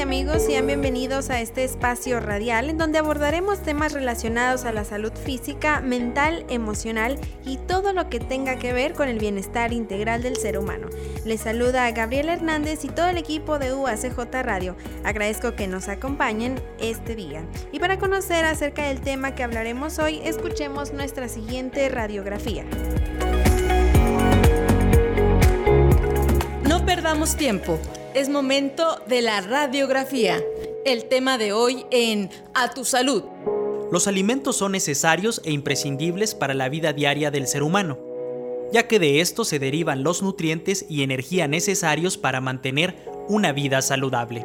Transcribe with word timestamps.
Amigos, 0.00 0.42
sean 0.42 0.66
bienvenidos 0.66 1.28
a 1.28 1.40
este 1.40 1.62
espacio 1.62 2.20
radial 2.20 2.70
en 2.70 2.78
donde 2.78 2.98
abordaremos 2.98 3.62
temas 3.62 3.92
relacionados 3.92 4.64
a 4.64 4.72
la 4.72 4.84
salud 4.84 5.12
física, 5.12 5.82
mental, 5.82 6.46
emocional 6.48 7.18
y 7.44 7.58
todo 7.58 7.92
lo 7.92 8.08
que 8.08 8.18
tenga 8.18 8.56
que 8.56 8.72
ver 8.72 8.94
con 8.94 9.08
el 9.08 9.18
bienestar 9.18 9.74
integral 9.74 10.22
del 10.22 10.36
ser 10.36 10.56
humano. 10.56 10.88
Les 11.26 11.42
saluda 11.42 11.84
a 11.84 11.90
Gabriela 11.90 12.32
Hernández 12.32 12.84
y 12.84 12.88
todo 12.88 13.08
el 13.08 13.18
equipo 13.18 13.58
de 13.58 13.74
UACJ 13.74 14.18
Radio. 14.42 14.74
Agradezco 15.04 15.54
que 15.54 15.66
nos 15.66 15.88
acompañen 15.88 16.58
este 16.78 17.14
día. 17.14 17.44
Y 17.70 17.78
para 17.78 17.98
conocer 17.98 18.46
acerca 18.46 18.84
del 18.84 19.02
tema 19.02 19.34
que 19.34 19.42
hablaremos 19.42 19.98
hoy, 19.98 20.20
escuchemos 20.24 20.94
nuestra 20.94 21.28
siguiente 21.28 21.88
radiografía. 21.90 22.64
No 26.66 26.86
perdamos 26.86 27.36
tiempo. 27.36 27.78
Es 28.12 28.28
momento 28.28 29.00
de 29.06 29.22
la 29.22 29.40
radiografía. 29.40 30.42
El 30.84 31.04
tema 31.04 31.38
de 31.38 31.52
hoy 31.52 31.86
en 31.92 32.28
A 32.54 32.70
tu 32.74 32.84
salud. 32.84 33.22
Los 33.92 34.08
alimentos 34.08 34.56
son 34.56 34.72
necesarios 34.72 35.40
e 35.44 35.52
imprescindibles 35.52 36.34
para 36.34 36.52
la 36.52 36.68
vida 36.68 36.92
diaria 36.92 37.30
del 37.30 37.46
ser 37.46 37.62
humano, 37.62 38.00
ya 38.72 38.88
que 38.88 38.98
de 38.98 39.20
estos 39.20 39.46
se 39.46 39.60
derivan 39.60 40.02
los 40.02 40.22
nutrientes 40.22 40.86
y 40.88 41.04
energía 41.04 41.46
necesarios 41.46 42.18
para 42.18 42.40
mantener 42.40 42.96
una 43.28 43.52
vida 43.52 43.80
saludable. 43.80 44.44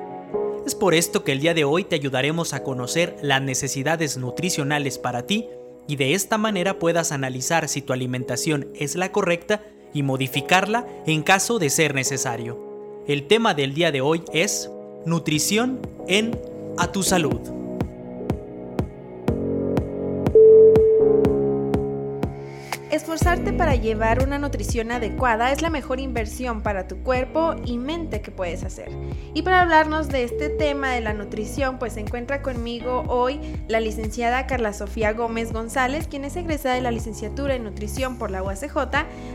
Es 0.68 0.76
por 0.76 0.94
esto 0.94 1.24
que 1.24 1.32
el 1.32 1.40
día 1.40 1.56
de 1.56 1.64
hoy 1.64 1.86
te 1.86 1.96
ayudaremos 1.96 2.54
a 2.54 2.62
conocer 2.62 3.16
las 3.24 3.42
necesidades 3.42 4.16
nutricionales 4.18 5.00
para 5.00 5.26
ti 5.26 5.48
y 5.88 5.96
de 5.96 6.14
esta 6.14 6.38
manera 6.38 6.78
puedas 6.78 7.12
analizar 7.12 7.68
si 7.68 7.82
tu 7.82 7.94
alimentación 7.94 8.70
es 8.76 8.96
la 8.96 9.12
correcta 9.12 9.64
y 9.92 10.04
modificarla 10.04 10.86
en 11.08 11.24
caso 11.24 11.58
de 11.58 11.72
ser 11.72 11.96
necesario. 11.96 12.65
El 13.08 13.28
tema 13.28 13.54
del 13.54 13.76
día 13.76 13.92
de 13.92 14.02
hoy 14.02 14.24
es 14.34 14.72
nutrición 15.06 15.80
en 16.08 16.40
A 16.78 16.92
tu 16.92 17.04
salud. 17.04 17.40
Esforzarte 22.96 23.52
para 23.52 23.76
llevar 23.76 24.24
una 24.24 24.40
nutrición 24.40 24.90
adecuada 24.90 25.52
es 25.52 25.62
la 25.62 25.70
mejor 25.70 26.00
inversión 26.00 26.62
para 26.62 26.88
tu 26.88 26.96
cuerpo 27.00 27.54
y 27.66 27.78
mente 27.78 28.22
que 28.22 28.32
puedes 28.32 28.64
hacer. 28.64 28.90
Y 29.34 29.42
para 29.42 29.64
hablarnos 29.64 30.08
de 30.08 30.24
este 30.24 30.48
tema 30.48 30.92
de 30.92 31.02
la 31.02 31.14
nutrición, 31.14 31.78
pues 31.78 31.92
se 31.92 32.00
encuentra 32.00 32.42
conmigo 32.42 33.04
hoy 33.10 33.42
la 33.68 33.82
licenciada 33.82 34.48
Carla 34.48 34.72
Sofía 34.72 35.12
Gómez 35.12 35.52
González, 35.52 36.08
quien 36.08 36.24
es 36.24 36.38
egresada 36.38 36.76
de 36.76 36.82
la 36.82 36.92
licenciatura 36.92 37.56
en 37.56 37.66
nutrición 37.66 38.18
por 38.18 38.32
la 38.32 38.42
UACJ, 38.42 38.78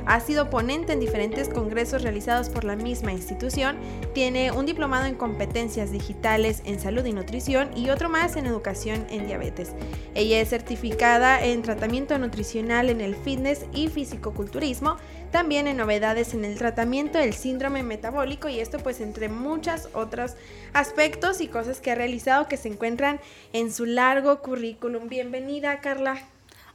ha 0.06 0.20
sido 0.20 0.48
ponente 0.48 0.94
en 0.94 1.00
diferentes 1.00 1.50
congresos 1.50 2.00
realizados 2.00 2.49
por 2.49 2.65
la 2.65 2.76
misma 2.76 3.12
institución, 3.12 3.76
tiene 4.15 4.53
un 4.53 4.65
diplomado 4.65 5.04
en 5.04 5.16
competencias 5.16 5.93
digitales 5.93 6.62
en 6.65 6.81
salud 6.81 7.04
y 7.04 7.12
nutrición 7.12 7.76
y 7.76 7.91
otro 7.91 8.09
más 8.09 8.37
en 8.37 8.47
educación 8.47 9.04
en 9.10 9.26
diabetes. 9.26 9.72
Ella 10.15 10.41
es 10.41 10.49
certificada 10.49 11.44
en 11.44 11.60
tratamiento 11.60 12.16
nutricional 12.16 12.88
en 12.88 13.03
el 13.03 13.15
fitness 13.15 13.50
y 13.72 13.88
fisicoculturismo, 13.88 14.97
también 15.33 15.66
en 15.66 15.77
novedades 15.77 16.34
en 16.34 16.44
el 16.44 16.56
tratamiento 16.56 17.19
del 17.19 17.34
síndrome 17.34 17.83
metabólico 17.83 18.49
y 18.49 18.61
esto 18.61 18.78
pues 18.78 19.00
entre 19.00 19.28
muchos 19.28 19.88
otros 19.93 20.34
aspectos 20.72 21.41
y 21.41 21.49
cosas 21.49 21.81
que 21.81 21.91
ha 21.91 21.94
realizado 21.94 22.47
que 22.47 22.56
se 22.56 22.69
encuentran 22.69 23.21
en 23.53 23.72
su 23.72 23.87
largo 23.87 24.41
currículum. 24.41 25.09
Bienvenida 25.09 25.81
Carla. 25.81 26.22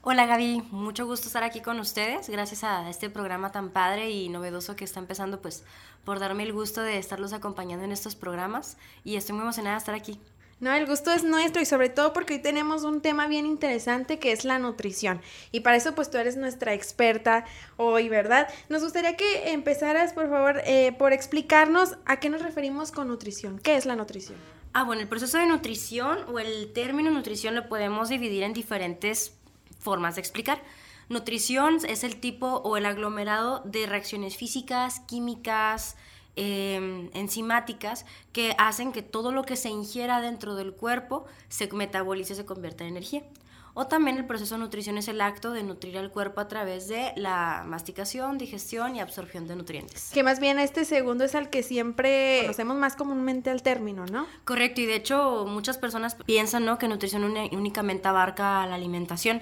Hola 0.02 0.26
Gaby, 0.28 0.64
mucho 0.70 1.06
gusto 1.08 1.28
estar 1.28 1.44
aquí 1.44 1.62
con 1.62 1.80
ustedes, 1.80 2.30
gracias 2.30 2.64
a 2.64 2.88
este 2.90 3.10
programa 3.10 3.52
tan 3.52 3.70
padre 3.70 4.12
y 4.12 4.30
novedoso 4.30 4.76
que 4.76 4.84
está 4.84 5.00
empezando 5.00 5.42
pues 5.42 5.64
por 6.04 6.20
darme 6.20 6.44
el 6.44 6.54
gusto 6.54 6.82
de 6.82 7.00
estarlos 7.00 7.34
acompañando 7.34 7.86
en 7.86 7.92
estos 7.92 8.16
programas 8.16 8.78
y 9.04 9.16
estoy 9.16 9.34
muy 9.34 9.44
emocionada 9.44 9.78
de 9.78 9.80
estar 9.80 9.96
aquí. 9.96 10.20
No, 10.62 10.72
el 10.74 10.86
gusto 10.86 11.12
es 11.12 11.26
nuestro 11.26 11.62
y 11.62 11.66
sobre 11.66 11.90
todo 11.90 12.14
porque 12.14 12.36
hoy 12.36 12.42
tenemos 12.42 12.84
un 12.84 13.02
tema 13.02 13.28
bien 13.28 13.46
interesante 13.46 14.20
que 14.20 14.32
es 14.32 14.46
la 14.46 14.58
nutrición. 14.58 15.22
Y 15.52 15.60
para 15.60 15.76
eso 15.76 15.96
pues 15.96 16.10
tú 16.10 16.18
eres 16.18 16.38
nuestra 16.38 16.74
experta 16.74 17.44
hoy, 17.76 18.08
¿verdad? 18.08 18.48
Nos 18.70 18.82
gustaría 18.82 19.18
que 19.18 19.52
empezaras, 19.52 20.14
por 20.14 20.30
favor, 20.30 20.62
eh, 20.66 20.94
por 20.98 21.12
explicarnos 21.12 21.98
a 22.06 22.22
qué 22.22 22.30
nos 22.30 22.42
referimos 22.42 22.94
con 22.94 23.10
nutrición. 23.10 23.60
¿Qué 23.60 23.76
es 23.76 23.86
la 23.86 23.98
nutrición? 23.98 24.38
Ah, 24.72 24.84
bueno, 24.84 25.02
el 25.02 25.10
proceso 25.10 25.38
de 25.38 25.46
nutrición 25.46 26.20
o 26.30 26.40
el 26.40 26.72
término 26.72 27.12
nutrición 27.12 27.54
lo 27.54 27.68
podemos 27.68 28.08
dividir 28.08 28.44
en 28.44 28.54
diferentes 28.54 29.34
formas 29.80 30.16
de 30.16 30.22
explicar. 30.22 30.62
Nutrición 31.10 31.80
es 31.88 32.04
el 32.04 32.16
tipo 32.20 32.48
o 32.48 32.78
el 32.78 32.86
aglomerado 32.86 33.62
de 33.66 33.86
reacciones 33.88 34.38
físicas, 34.38 35.02
químicas, 35.02 35.98
Em, 36.38 37.10
enzimáticas 37.14 38.06
que 38.34 38.56
hacen 38.58 38.92
que 38.92 39.02
todo 39.02 39.32
lo 39.32 39.44
que 39.44 39.56
se 39.56 39.70
ingiera 39.70 40.20
dentro 40.20 40.56
del 40.56 40.74
cuerpo 40.74 41.26
se 41.48 41.72
metabolice 41.72 42.34
y 42.34 42.36
se 42.36 42.46
convierta 42.46 42.84
en 42.84 42.90
energía. 42.90 43.24
O 43.74 43.88
también 43.88 44.18
el 44.18 44.26
proceso 44.26 44.56
de 44.56 44.60
nutrición 44.60 44.98
es 44.98 45.08
el 45.08 45.22
acto 45.22 45.52
de 45.52 45.64
nutrir 45.64 45.98
al 45.98 46.12
cuerpo 46.12 46.42
a 46.42 46.48
través 46.48 46.90
de 46.90 47.14
la 47.16 47.64
masticación, 47.66 48.38
digestión 48.38 48.96
y 48.96 49.02
absorción 49.02 49.48
de 49.48 49.56
nutrientes. 49.56 50.12
Que 50.14 50.24
más 50.24 50.40
bien 50.42 50.60
este 50.60 50.84
segundo 50.84 51.24
es 51.24 51.36
al 51.36 51.50
que 51.50 51.64
siempre 51.64 52.40
conocemos 52.42 52.78
más 52.78 52.96
comúnmente 52.96 53.50
al 53.50 53.62
término, 53.62 54.06
¿no? 54.06 54.28
Correcto, 54.44 54.82
y 54.82 54.86
de 54.86 54.96
hecho 54.96 55.46
muchas 55.48 55.78
personas 55.78 56.16
piensan 56.16 56.66
¿no? 56.66 56.78
que 56.78 56.88
nutrición 56.88 57.24
únicamente 57.24 58.08
abarca 58.08 58.66
la 58.66 58.76
alimentación. 58.76 59.42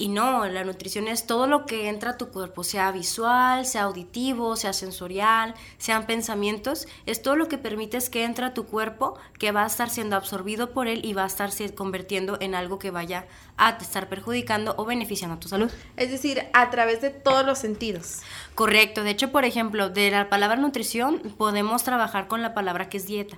Y 0.00 0.08
no, 0.08 0.46
la 0.46 0.64
nutrición 0.64 1.08
es 1.08 1.26
todo 1.26 1.46
lo 1.46 1.66
que 1.66 1.90
entra 1.90 2.12
a 2.12 2.16
tu 2.16 2.30
cuerpo, 2.30 2.64
sea 2.64 2.90
visual, 2.90 3.66
sea 3.66 3.82
auditivo, 3.82 4.56
sea 4.56 4.72
sensorial, 4.72 5.54
sean 5.76 6.06
pensamientos, 6.06 6.88
es 7.04 7.20
todo 7.20 7.36
lo 7.36 7.48
que 7.48 7.58
permites 7.58 8.08
que 8.08 8.24
entre 8.24 8.46
a 8.46 8.54
tu 8.54 8.64
cuerpo, 8.64 9.18
que 9.38 9.52
va 9.52 9.62
a 9.62 9.66
estar 9.66 9.90
siendo 9.90 10.16
absorbido 10.16 10.70
por 10.70 10.88
él 10.88 11.04
y 11.04 11.12
va 11.12 11.24
a 11.24 11.26
estarse 11.26 11.74
convirtiendo 11.74 12.38
en 12.40 12.54
algo 12.54 12.78
que 12.78 12.90
vaya 12.90 13.26
a 13.58 13.76
te 13.76 13.84
estar 13.84 14.08
perjudicando 14.08 14.74
o 14.78 14.86
beneficiando 14.86 15.36
a 15.36 15.40
tu 15.40 15.50
salud. 15.50 15.70
Es 15.98 16.10
decir, 16.10 16.46
a 16.54 16.70
través 16.70 17.02
de 17.02 17.10
todos 17.10 17.44
los 17.44 17.58
sentidos. 17.58 18.20
Correcto, 18.54 19.04
de 19.04 19.10
hecho, 19.10 19.30
por 19.30 19.44
ejemplo, 19.44 19.90
de 19.90 20.10
la 20.10 20.30
palabra 20.30 20.56
nutrición 20.56 21.20
podemos 21.36 21.84
trabajar 21.84 22.26
con 22.26 22.40
la 22.40 22.54
palabra 22.54 22.88
que 22.88 22.96
es 22.96 23.06
dieta. 23.06 23.36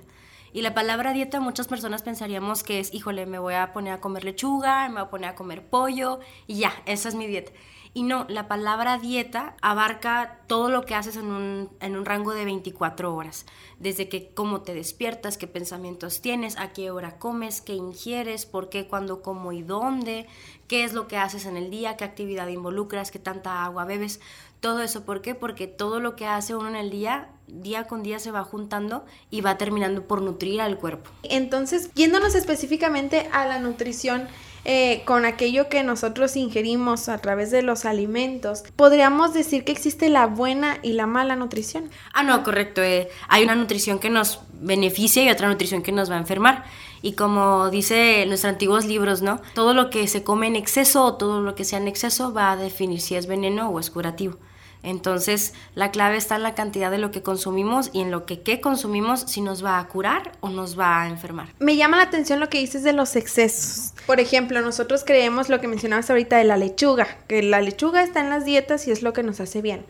Y 0.53 0.61
la 0.61 0.75
palabra 0.75 1.13
dieta, 1.13 1.39
muchas 1.39 1.67
personas 1.67 2.03
pensaríamos 2.03 2.61
que 2.61 2.79
es, 2.79 2.93
híjole, 2.93 3.25
me 3.25 3.39
voy 3.39 3.55
a 3.55 3.73
poner 3.73 3.93
a 3.93 3.99
comer 3.99 4.23
lechuga, 4.23 4.87
me 4.87 4.95
voy 4.95 5.03
a 5.03 5.09
poner 5.09 5.29
a 5.31 5.35
comer 5.35 5.65
pollo 5.65 6.19
y 6.45 6.59
ya, 6.59 6.71
esa 6.85 7.09
es 7.09 7.15
mi 7.15 7.25
dieta. 7.25 7.51
Y 7.95 8.03
no, 8.03 8.25
la 8.27 8.47
palabra 8.47 8.97
dieta 8.97 9.55
abarca 9.61 10.41
todo 10.47 10.69
lo 10.69 10.83
que 10.83 10.95
haces 10.95 11.15
en 11.15 11.25
un, 11.25 11.69
en 11.79 11.95
un, 11.95 12.05
rango 12.05 12.33
de 12.33 12.43
24 12.43 13.13
horas. 13.13 13.45
Desde 13.79 14.09
que 14.09 14.33
cómo 14.33 14.61
te 14.61 14.73
despiertas, 14.73 15.37
qué 15.37 15.45
pensamientos 15.45 16.19
tienes, 16.19 16.57
a 16.57 16.73
qué 16.73 16.89
hora 16.89 17.19
comes, 17.19 17.61
qué 17.61 17.73
ingieres, 17.73 18.47
por 18.47 18.69
qué, 18.69 18.87
cuándo, 18.87 19.21
cómo 19.21 19.51
y 19.51 19.61
dónde, 19.61 20.27
qué 20.67 20.83
es 20.83 20.93
lo 20.93 21.07
que 21.07 21.17
haces 21.17 21.45
en 21.45 21.55
el 21.55 21.69
día, 21.69 21.95
qué 21.95 22.03
actividad 22.03 22.47
involucras, 22.47 23.11
qué 23.11 23.19
tanta 23.19 23.63
agua 23.63 23.85
bebes. 23.85 24.19
Todo 24.63 24.81
eso, 24.81 25.03
¿por 25.03 25.21
qué? 25.21 25.35
Porque 25.35 25.67
todo 25.67 25.99
lo 25.99 26.15
que 26.15 26.25
hace 26.25 26.55
uno 26.55 26.69
en 26.69 26.77
el 26.77 26.89
día, 26.89 27.27
día 27.47 27.83
con 27.83 28.01
día 28.01 28.17
se 28.17 28.31
va 28.31 28.45
juntando 28.45 29.03
y 29.29 29.41
va 29.41 29.57
terminando 29.57 30.07
por 30.07 30.21
nutrir 30.21 30.61
al 30.61 30.77
cuerpo. 30.77 31.11
Entonces, 31.23 31.93
yéndonos 31.95 32.33
específicamente 32.33 33.27
a 33.33 33.45
la 33.45 33.59
nutrición, 33.59 34.25
eh, 34.63 35.01
con 35.03 35.25
aquello 35.25 35.67
que 35.67 35.83
nosotros 35.83 36.37
ingerimos 36.37 37.09
a 37.09 37.17
través 37.17 37.51
de 37.51 37.61
los 37.61 37.83
alimentos, 37.83 38.63
¿podríamos 38.77 39.33
decir 39.33 39.65
que 39.65 39.73
existe 39.73 40.07
la 40.07 40.27
buena 40.27 40.77
y 40.81 40.93
la 40.93 41.07
mala 41.07 41.35
nutrición? 41.35 41.89
Ah, 42.13 42.23
no, 42.23 42.41
correcto. 42.45 42.81
Eh, 42.81 43.09
hay 43.27 43.43
una 43.43 43.55
nutrición 43.55 43.99
que 43.99 44.09
nos 44.09 44.39
beneficia 44.53 45.25
y 45.25 45.29
otra 45.29 45.49
nutrición 45.49 45.83
que 45.83 45.91
nos 45.91 46.09
va 46.09 46.15
a 46.15 46.19
enfermar. 46.19 46.63
Y 47.01 47.15
como 47.15 47.69
dice 47.69 48.23
nuestros 48.27 48.49
antiguos 48.49 48.85
libros, 48.85 49.21
¿no? 49.21 49.41
Todo 49.55 49.73
lo 49.73 49.89
que 49.89 50.07
se 50.07 50.23
come 50.23 50.47
en 50.47 50.55
exceso 50.55 51.03
o 51.03 51.15
todo 51.15 51.41
lo 51.41 51.53
que 51.53 51.65
sea 51.65 51.79
en 51.79 51.89
exceso 51.89 52.31
va 52.31 52.53
a 52.53 52.55
definir 52.55 53.01
si 53.01 53.15
es 53.15 53.27
veneno 53.27 53.67
o 53.67 53.81
es 53.81 53.89
curativo. 53.89 54.37
Entonces, 54.83 55.53
la 55.75 55.91
clave 55.91 56.17
está 56.17 56.35
en 56.35 56.43
la 56.43 56.55
cantidad 56.55 56.91
de 56.91 56.97
lo 56.97 57.11
que 57.11 57.23
consumimos 57.23 57.89
y 57.93 58.01
en 58.01 58.11
lo 58.11 58.25
que 58.25 58.41
qué 58.41 58.59
consumimos, 58.59 59.21
si 59.21 59.41
nos 59.41 59.63
va 59.63 59.79
a 59.79 59.87
curar 59.87 60.33
o 60.41 60.49
nos 60.49 60.77
va 60.77 61.01
a 61.01 61.07
enfermar. 61.07 61.47
Me 61.59 61.77
llama 61.77 61.97
la 61.97 62.03
atención 62.03 62.41
lo 62.41 62.49
que 62.49 62.59
dices 62.59 62.83
de 62.83 62.93
los 62.93 63.15
excesos. 63.15 63.93
Por 64.05 64.19
ejemplo, 64.19 64.61
nosotros 64.61 65.03
creemos 65.05 65.49
lo 65.49 65.61
que 65.61 65.69
mencionabas 65.69 66.09
ahorita 66.09 66.37
de 66.37 66.43
la 66.43 66.57
lechuga, 66.57 67.07
que 67.27 67.41
la 67.41 67.61
lechuga 67.61 68.03
está 68.03 68.19
en 68.19 68.29
las 68.29 68.43
dietas 68.45 68.87
y 68.87 68.91
es 68.91 69.01
lo 69.01 69.13
que 69.13 69.23
nos 69.23 69.39
hace 69.39 69.61
bien. 69.61 69.85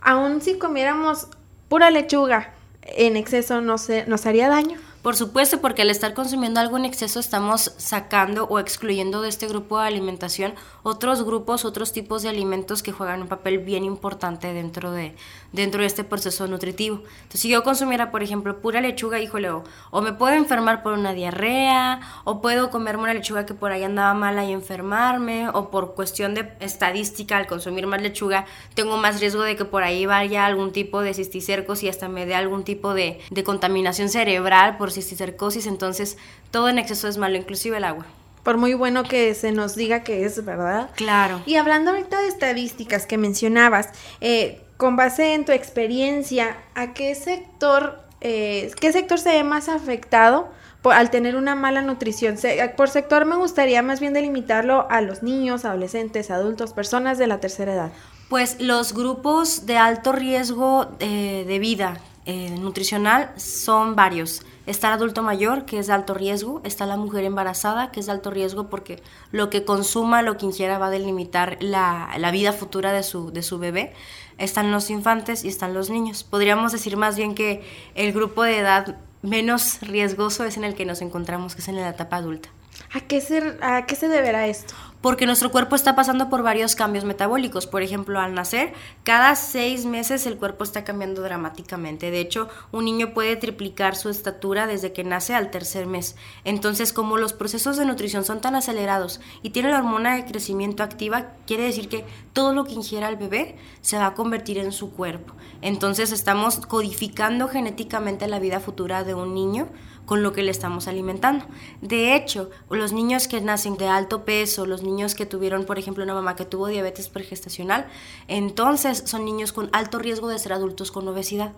Aún 0.00 0.40
si 0.40 0.56
comiéramos 0.56 1.26
pura 1.68 1.90
lechuga 1.90 2.54
en 2.82 3.16
exceso 3.16 3.60
nos, 3.60 3.88
nos 4.06 4.26
haría 4.26 4.48
daño. 4.48 4.78
Por 5.02 5.14
supuesto, 5.14 5.60
porque 5.60 5.82
al 5.82 5.90
estar 5.90 6.12
consumiendo 6.12 6.58
algo 6.58 6.76
en 6.76 6.84
exceso 6.84 7.20
estamos 7.20 7.72
sacando 7.76 8.44
o 8.44 8.58
excluyendo 8.58 9.22
de 9.22 9.28
este 9.28 9.46
grupo 9.46 9.78
de 9.78 9.86
alimentación 9.86 10.54
otros 10.82 11.22
grupos, 11.22 11.64
otros 11.64 11.92
tipos 11.92 12.22
de 12.22 12.28
alimentos 12.28 12.82
que 12.82 12.92
juegan 12.92 13.22
un 13.22 13.28
papel 13.28 13.58
bien 13.58 13.84
importante 13.84 14.52
dentro 14.52 14.90
de, 14.90 15.14
dentro 15.52 15.82
de 15.82 15.86
este 15.86 16.02
proceso 16.02 16.48
nutritivo. 16.48 16.96
Entonces, 16.96 17.40
si 17.40 17.48
yo 17.48 17.62
consumiera, 17.62 18.10
por 18.10 18.22
ejemplo, 18.22 18.60
pura 18.60 18.80
lechuga, 18.80 19.20
híjole, 19.20 19.50
o, 19.50 19.64
o 19.90 20.00
me 20.00 20.12
puedo 20.12 20.34
enfermar 20.34 20.82
por 20.82 20.94
una 20.94 21.12
diarrea, 21.12 22.00
o 22.24 22.40
puedo 22.40 22.70
comerme 22.70 23.04
una 23.04 23.14
lechuga 23.14 23.46
que 23.46 23.54
por 23.54 23.70
ahí 23.70 23.84
andaba 23.84 24.14
mala 24.14 24.44
y 24.44 24.52
enfermarme, 24.52 25.48
o 25.50 25.70
por 25.70 25.94
cuestión 25.94 26.34
de 26.34 26.52
estadística, 26.60 27.36
al 27.36 27.46
consumir 27.46 27.86
más 27.86 28.02
lechuga, 28.02 28.46
tengo 28.74 28.96
más 28.96 29.20
riesgo 29.20 29.42
de 29.42 29.56
que 29.56 29.64
por 29.64 29.84
ahí 29.84 30.06
vaya 30.06 30.44
algún 30.44 30.72
tipo 30.72 31.02
de 31.02 31.14
cisticercos 31.14 31.82
y 31.82 31.88
hasta 31.88 32.08
me 32.08 32.26
dé 32.26 32.34
algún 32.34 32.64
tipo 32.64 32.94
de, 32.94 33.20
de 33.30 33.44
contaminación 33.44 34.08
cerebral 34.08 34.76
por 34.76 34.87
cisticercosis, 34.92 35.66
entonces 35.66 36.16
todo 36.50 36.68
en 36.68 36.78
exceso 36.78 37.08
es 37.08 37.18
malo, 37.18 37.36
inclusive 37.36 37.76
el 37.76 37.84
agua. 37.84 38.06
Por 38.42 38.56
muy 38.56 38.74
bueno 38.74 39.02
que 39.02 39.34
se 39.34 39.52
nos 39.52 39.74
diga 39.74 40.04
que 40.04 40.24
es 40.24 40.44
verdad. 40.44 40.90
Claro. 40.94 41.42
Y 41.44 41.56
hablando 41.56 41.90
ahorita 41.90 42.20
de 42.20 42.28
estadísticas 42.28 43.04
que 43.06 43.18
mencionabas, 43.18 43.90
eh, 44.20 44.62
con 44.78 44.96
base 44.96 45.34
en 45.34 45.44
tu 45.44 45.52
experiencia, 45.52 46.56
¿a 46.74 46.94
qué 46.94 47.14
sector, 47.14 48.00
eh, 48.20 48.70
qué 48.80 48.92
sector 48.92 49.18
se 49.18 49.30
ve 49.30 49.44
más 49.44 49.68
afectado 49.68 50.48
por, 50.82 50.94
al 50.94 51.10
tener 51.10 51.36
una 51.36 51.56
mala 51.56 51.82
nutrición? 51.82 52.38
Se, 52.38 52.72
por 52.76 52.88
sector 52.88 53.26
me 53.26 53.36
gustaría 53.36 53.82
más 53.82 54.00
bien 54.00 54.14
delimitarlo 54.14 54.86
a 54.88 55.00
los 55.00 55.22
niños, 55.22 55.64
adolescentes, 55.64 56.30
adultos, 56.30 56.72
personas 56.72 57.18
de 57.18 57.26
la 57.26 57.40
tercera 57.40 57.74
edad. 57.74 57.92
Pues 58.30 58.60
los 58.60 58.94
grupos 58.94 59.66
de 59.66 59.78
alto 59.78 60.12
riesgo 60.12 60.88
eh, 61.00 61.44
de 61.46 61.58
vida 61.58 61.98
eh, 62.30 62.50
nutricional 62.50 63.32
son 63.36 63.96
varios. 63.96 64.42
Está 64.66 64.88
el 64.88 64.94
adulto 64.94 65.22
mayor, 65.22 65.64
que 65.64 65.78
es 65.78 65.86
de 65.86 65.94
alto 65.94 66.12
riesgo, 66.12 66.60
está 66.62 66.84
la 66.84 66.98
mujer 66.98 67.24
embarazada, 67.24 67.90
que 67.90 68.00
es 68.00 68.06
de 68.06 68.12
alto 68.12 68.30
riesgo 68.30 68.68
porque 68.68 69.02
lo 69.32 69.48
que 69.48 69.64
consuma, 69.64 70.20
lo 70.20 70.36
que 70.36 70.44
ingiera 70.44 70.76
va 70.76 70.88
a 70.88 70.90
delimitar 70.90 71.56
la, 71.60 72.10
la 72.18 72.30
vida 72.30 72.52
futura 72.52 72.92
de 72.92 73.02
su, 73.02 73.32
de 73.32 73.42
su 73.42 73.58
bebé. 73.58 73.94
Están 74.36 74.70
los 74.70 74.90
infantes 74.90 75.42
y 75.42 75.48
están 75.48 75.72
los 75.72 75.88
niños. 75.88 76.22
Podríamos 76.22 76.70
decir 76.70 76.98
más 76.98 77.16
bien 77.16 77.34
que 77.34 77.62
el 77.94 78.12
grupo 78.12 78.42
de 78.42 78.58
edad 78.58 78.98
menos 79.22 79.80
riesgoso 79.80 80.44
es 80.44 80.58
en 80.58 80.64
el 80.64 80.74
que 80.74 80.84
nos 80.84 81.00
encontramos, 81.00 81.54
que 81.54 81.62
es 81.62 81.68
en 81.68 81.76
la 81.76 81.88
etapa 81.88 82.16
adulta. 82.16 82.50
¿A 82.92 83.00
qué 83.00 83.22
se, 83.22 83.56
a 83.62 83.86
qué 83.86 83.96
se 83.96 84.08
deberá 84.08 84.46
esto? 84.48 84.74
Porque 85.00 85.26
nuestro 85.26 85.50
cuerpo 85.50 85.76
está 85.76 85.94
pasando 85.94 86.28
por 86.28 86.42
varios 86.42 86.74
cambios 86.74 87.04
metabólicos. 87.04 87.66
Por 87.66 87.82
ejemplo, 87.82 88.20
al 88.20 88.34
nacer, 88.34 88.72
cada 89.04 89.34
seis 89.36 89.84
meses 89.84 90.26
el 90.26 90.36
cuerpo 90.36 90.64
está 90.64 90.84
cambiando 90.84 91.22
dramáticamente. 91.22 92.10
De 92.10 92.20
hecho, 92.20 92.48
un 92.72 92.84
niño 92.84 93.14
puede 93.14 93.36
triplicar 93.36 93.96
su 93.96 94.08
estatura 94.08 94.66
desde 94.66 94.92
que 94.92 95.04
nace 95.04 95.34
al 95.34 95.50
tercer 95.50 95.86
mes. 95.86 96.16
Entonces, 96.44 96.92
como 96.92 97.16
los 97.16 97.32
procesos 97.32 97.76
de 97.76 97.84
nutrición 97.86 98.24
son 98.24 98.40
tan 98.40 98.56
acelerados 98.56 99.20
y 99.42 99.50
tiene 99.50 99.70
la 99.70 99.78
hormona 99.78 100.16
de 100.16 100.24
crecimiento 100.24 100.82
activa, 100.82 101.28
quiere 101.46 101.64
decir 101.64 101.88
que 101.88 102.04
todo 102.32 102.52
lo 102.52 102.64
que 102.64 102.72
ingiera 102.72 103.08
el 103.08 103.16
bebé 103.16 103.56
se 103.80 103.98
va 103.98 104.06
a 104.06 104.14
convertir 104.14 104.58
en 104.58 104.72
su 104.72 104.92
cuerpo. 104.92 105.34
Entonces, 105.62 106.12
estamos 106.12 106.66
codificando 106.66 107.48
genéticamente 107.48 108.26
la 108.26 108.38
vida 108.38 108.60
futura 108.60 109.04
de 109.04 109.14
un 109.14 109.34
niño 109.34 109.68
con 110.08 110.22
lo 110.22 110.32
que 110.32 110.42
le 110.42 110.50
estamos 110.50 110.88
alimentando. 110.88 111.44
De 111.82 112.16
hecho, 112.16 112.48
los 112.70 112.94
niños 112.94 113.28
que 113.28 113.42
nacen 113.42 113.76
de 113.76 113.88
alto 113.88 114.24
peso, 114.24 114.64
los 114.64 114.82
niños 114.82 115.14
que 115.14 115.26
tuvieron, 115.26 115.66
por 115.66 115.78
ejemplo, 115.78 116.02
una 116.02 116.14
mamá 116.14 116.34
que 116.34 116.46
tuvo 116.46 116.66
diabetes 116.68 117.10
pregestacional, 117.10 117.86
entonces 118.26 119.02
son 119.04 119.26
niños 119.26 119.52
con 119.52 119.68
alto 119.72 119.98
riesgo 119.98 120.28
de 120.28 120.38
ser 120.38 120.54
adultos 120.54 120.90
con 120.92 121.06
obesidad. 121.06 121.52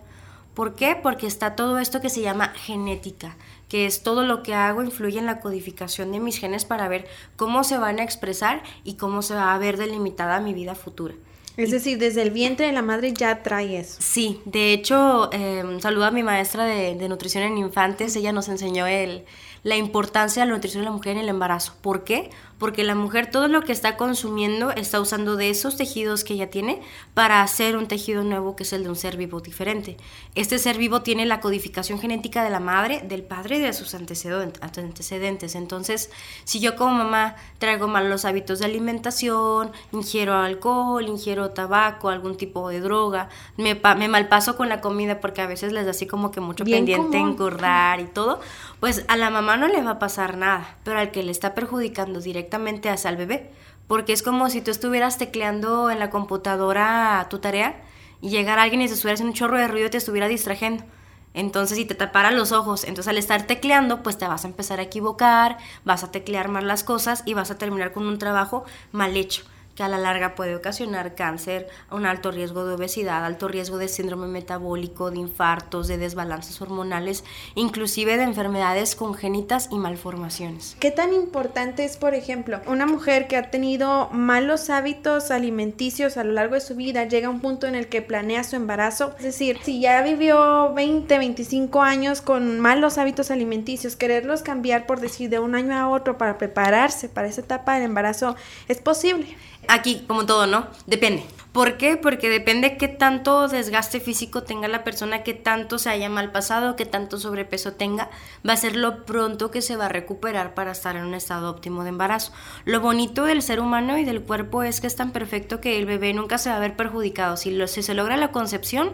¿Por 0.52 0.74
qué? 0.74 0.98
Porque 1.00 1.28
está 1.28 1.54
todo 1.54 1.78
esto 1.78 2.00
que 2.00 2.10
se 2.10 2.22
llama 2.22 2.48
genética, 2.48 3.36
que 3.68 3.86
es 3.86 4.02
todo 4.02 4.24
lo 4.24 4.42
que 4.42 4.52
hago 4.52 4.82
influye 4.82 5.20
en 5.20 5.26
la 5.26 5.38
codificación 5.38 6.10
de 6.10 6.18
mis 6.18 6.38
genes 6.38 6.64
para 6.64 6.88
ver 6.88 7.06
cómo 7.36 7.62
se 7.62 7.78
van 7.78 8.00
a 8.00 8.02
expresar 8.02 8.64
y 8.82 8.94
cómo 8.94 9.22
se 9.22 9.36
va 9.36 9.54
a 9.54 9.58
ver 9.58 9.76
delimitada 9.76 10.40
mi 10.40 10.54
vida 10.54 10.74
futura. 10.74 11.14
Es 11.62 11.70
decir, 11.70 11.98
desde 11.98 12.22
el 12.22 12.30
vientre 12.30 12.66
de 12.66 12.72
la 12.72 12.82
madre 12.82 13.12
ya 13.12 13.42
trae 13.42 13.78
eso. 13.78 13.96
Sí, 14.00 14.40
de 14.44 14.72
hecho, 14.72 15.30
eh, 15.32 15.62
saludo 15.80 16.06
a 16.06 16.10
mi 16.10 16.22
maestra 16.22 16.64
de, 16.64 16.94
de, 16.94 17.08
nutrición 17.08 17.44
en 17.44 17.58
infantes, 17.58 18.16
ella 18.16 18.32
nos 18.32 18.48
enseñó 18.48 18.86
el, 18.86 19.24
la 19.62 19.76
importancia 19.76 20.42
de 20.42 20.48
la 20.48 20.54
nutrición 20.54 20.82
de 20.82 20.86
la 20.86 20.92
mujer 20.92 21.12
en 21.12 21.18
el 21.18 21.28
embarazo. 21.28 21.74
¿Por 21.80 22.04
qué? 22.04 22.30
Porque 22.60 22.84
la 22.84 22.94
mujer 22.94 23.30
todo 23.30 23.48
lo 23.48 23.62
que 23.62 23.72
está 23.72 23.96
consumiendo 23.96 24.70
está 24.70 25.00
usando 25.00 25.36
de 25.36 25.48
esos 25.48 25.78
tejidos 25.78 26.24
que 26.24 26.34
ella 26.34 26.50
tiene 26.50 26.82
para 27.14 27.42
hacer 27.42 27.74
un 27.74 27.88
tejido 27.88 28.22
nuevo 28.22 28.54
que 28.54 28.64
es 28.64 28.74
el 28.74 28.82
de 28.82 28.90
un 28.90 28.96
ser 28.96 29.16
vivo 29.16 29.40
diferente. 29.40 29.96
Este 30.34 30.58
ser 30.58 30.76
vivo 30.76 31.00
tiene 31.00 31.24
la 31.24 31.40
codificación 31.40 31.98
genética 31.98 32.44
de 32.44 32.50
la 32.50 32.60
madre, 32.60 33.00
del 33.00 33.22
padre 33.22 33.56
y 33.56 33.60
de 33.60 33.72
sus 33.72 33.94
antecedentes. 33.94 35.54
Entonces, 35.54 36.10
si 36.44 36.60
yo 36.60 36.76
como 36.76 36.92
mamá 36.92 37.34
traigo 37.58 37.88
malos 37.88 38.26
hábitos 38.26 38.58
de 38.58 38.66
alimentación, 38.66 39.72
ingiero 39.90 40.34
alcohol, 40.34 41.08
ingiero 41.08 41.52
tabaco, 41.52 42.10
algún 42.10 42.36
tipo 42.36 42.68
de 42.68 42.80
droga, 42.80 43.30
me, 43.56 43.80
me 43.96 44.08
malpaso 44.08 44.58
con 44.58 44.68
la 44.68 44.82
comida 44.82 45.18
porque 45.18 45.40
a 45.40 45.46
veces 45.46 45.72
les 45.72 45.86
da 45.86 45.92
así 45.92 46.06
como 46.06 46.30
que 46.30 46.40
mucho 46.40 46.64
Bien 46.64 46.80
pendiente 46.80 47.16
común. 47.16 47.30
engordar 47.30 48.00
y 48.00 48.04
todo, 48.04 48.38
pues 48.80 49.06
a 49.08 49.16
la 49.16 49.30
mamá 49.30 49.56
no 49.56 49.66
le 49.66 49.82
va 49.82 49.92
a 49.92 49.98
pasar 49.98 50.36
nada, 50.36 50.76
pero 50.84 50.98
al 50.98 51.10
que 51.10 51.22
le 51.22 51.32
está 51.32 51.54
perjudicando 51.54 52.20
directamente 52.20 52.49
hacia 52.88 53.10
el 53.10 53.16
bebé, 53.16 53.50
porque 53.86 54.12
es 54.12 54.22
como 54.22 54.50
si 54.50 54.60
tú 54.60 54.70
estuvieras 54.70 55.18
tecleando 55.18 55.90
en 55.90 55.98
la 55.98 56.10
computadora 56.10 57.26
tu 57.30 57.38
tarea 57.38 57.80
y 58.20 58.30
llegara 58.30 58.62
alguien 58.62 58.82
y 58.82 58.88
se 58.88 58.94
estuviera 58.94 59.14
haciendo 59.14 59.32
un 59.32 59.36
chorro 59.36 59.58
de 59.58 59.68
ruido 59.68 59.86
y 59.86 59.90
te 59.90 59.98
estuviera 59.98 60.28
distrayendo. 60.28 60.84
Entonces, 61.32 61.76
si 61.76 61.84
te 61.84 61.94
taparan 61.94 62.36
los 62.36 62.50
ojos, 62.50 62.84
entonces 62.84 63.08
al 63.08 63.18
estar 63.18 63.46
tecleando, 63.46 64.02
pues 64.02 64.18
te 64.18 64.26
vas 64.26 64.44
a 64.44 64.48
empezar 64.48 64.80
a 64.80 64.82
equivocar, 64.82 65.58
vas 65.84 66.02
a 66.02 66.10
teclear 66.10 66.48
mal 66.48 66.66
las 66.66 66.82
cosas 66.82 67.22
y 67.24 67.34
vas 67.34 67.50
a 67.50 67.58
terminar 67.58 67.92
con 67.92 68.06
un 68.06 68.18
trabajo 68.18 68.64
mal 68.90 69.16
hecho 69.16 69.44
que 69.80 69.84
a 69.84 69.88
la 69.88 69.96
larga 69.96 70.34
puede 70.34 70.54
ocasionar 70.54 71.14
cáncer, 71.14 71.66
un 71.90 72.04
alto 72.04 72.30
riesgo 72.30 72.66
de 72.66 72.74
obesidad, 72.74 73.24
alto 73.24 73.48
riesgo 73.48 73.78
de 73.78 73.88
síndrome 73.88 74.26
metabólico, 74.26 75.10
de 75.10 75.16
infartos, 75.16 75.88
de 75.88 75.96
desbalances 75.96 76.60
hormonales, 76.60 77.24
inclusive 77.54 78.18
de 78.18 78.24
enfermedades 78.24 78.94
congénitas 78.94 79.70
y 79.72 79.78
malformaciones. 79.78 80.76
¿Qué 80.80 80.90
tan 80.90 81.14
importante 81.14 81.86
es, 81.86 81.96
por 81.96 82.12
ejemplo, 82.12 82.60
una 82.66 82.84
mujer 82.84 83.26
que 83.26 83.38
ha 83.38 83.50
tenido 83.50 84.10
malos 84.12 84.68
hábitos 84.68 85.30
alimenticios 85.30 86.18
a 86.18 86.24
lo 86.24 86.32
largo 86.32 86.56
de 86.56 86.60
su 86.60 86.76
vida, 86.76 87.04
llega 87.04 87.28
a 87.28 87.30
un 87.30 87.40
punto 87.40 87.66
en 87.66 87.74
el 87.74 87.88
que 87.88 88.02
planea 88.02 88.44
su 88.44 88.56
embarazo? 88.56 89.14
Es 89.16 89.24
decir, 89.24 89.60
si 89.62 89.80
ya 89.80 90.02
vivió 90.02 90.74
20, 90.74 91.16
25 91.16 91.80
años 91.80 92.20
con 92.20 92.60
malos 92.60 92.98
hábitos 92.98 93.30
alimenticios, 93.30 93.96
quererlos 93.96 94.42
cambiar, 94.42 94.84
por 94.84 95.00
decir, 95.00 95.30
de 95.30 95.38
un 95.38 95.54
año 95.54 95.74
a 95.74 95.88
otro 95.88 96.18
para 96.18 96.36
prepararse 96.36 97.08
para 97.08 97.28
esa 97.28 97.40
etapa 97.40 97.76
del 97.76 97.84
embarazo, 97.84 98.36
¿es 98.68 98.82
posible? 98.82 99.38
Aquí, 99.72 100.04
como 100.08 100.26
todo, 100.26 100.48
¿no? 100.48 100.66
Depende. 100.86 101.24
¿Por 101.52 101.76
qué? 101.76 101.96
Porque 101.96 102.28
depende 102.28 102.76
qué 102.76 102.88
tanto 102.88 103.46
desgaste 103.46 104.00
físico 104.00 104.42
tenga 104.42 104.66
la 104.66 104.82
persona, 104.82 105.22
qué 105.22 105.32
tanto 105.32 105.78
se 105.78 105.90
haya 105.90 106.08
mal 106.08 106.32
pasado, 106.32 106.74
qué 106.74 106.86
tanto 106.86 107.18
sobrepeso 107.18 107.72
tenga, 107.72 108.10
va 108.48 108.54
a 108.54 108.56
ser 108.56 108.74
lo 108.74 109.04
pronto 109.04 109.52
que 109.52 109.62
se 109.62 109.76
va 109.76 109.86
a 109.86 109.88
recuperar 109.88 110.54
para 110.54 110.72
estar 110.72 110.94
en 110.96 111.04
un 111.04 111.14
estado 111.14 111.50
óptimo 111.50 111.84
de 111.84 111.90
embarazo. 111.90 112.32
Lo 112.64 112.80
bonito 112.80 113.24
del 113.24 113.42
ser 113.42 113.60
humano 113.60 113.96
y 113.96 114.04
del 114.04 114.22
cuerpo 114.22 114.64
es 114.64 114.80
que 114.80 114.88
es 114.88 114.96
tan 114.96 115.12
perfecto 115.12 115.60
que 115.60 115.78
el 115.78 115.86
bebé 115.86 116.14
nunca 116.14 116.38
se 116.38 116.50
va 116.50 116.56
a 116.56 116.60
ver 116.60 116.74
perjudicado. 116.74 117.36
Si, 117.36 117.52
lo, 117.52 117.68
si 117.68 117.84
se 117.84 117.94
logra 117.94 118.16
la 118.16 118.32
concepción, 118.32 118.92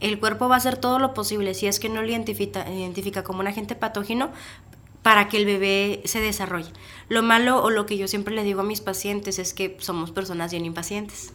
el 0.00 0.18
cuerpo 0.18 0.48
va 0.48 0.56
a 0.56 0.58
hacer 0.58 0.76
todo 0.76 0.98
lo 0.98 1.12
posible. 1.14 1.52
Si 1.54 1.66
es 1.66 1.80
que 1.80 1.88
no 1.88 2.02
lo 2.02 2.08
identifica, 2.08 2.68
identifica 2.70 3.22
como 3.22 3.40
un 3.40 3.48
agente 3.48 3.74
patógeno, 3.74 4.30
para 5.08 5.26
que 5.26 5.38
el 5.38 5.46
bebé 5.46 6.02
se 6.04 6.20
desarrolle. 6.20 6.70
Lo 7.08 7.22
malo 7.22 7.62
o 7.62 7.70
lo 7.70 7.86
que 7.86 7.96
yo 7.96 8.06
siempre 8.08 8.34
le 8.34 8.44
digo 8.44 8.60
a 8.60 8.62
mis 8.62 8.82
pacientes 8.82 9.38
es 9.38 9.54
que 9.54 9.74
somos 9.80 10.10
personas 10.10 10.50
bien 10.50 10.66
impacientes. 10.66 11.32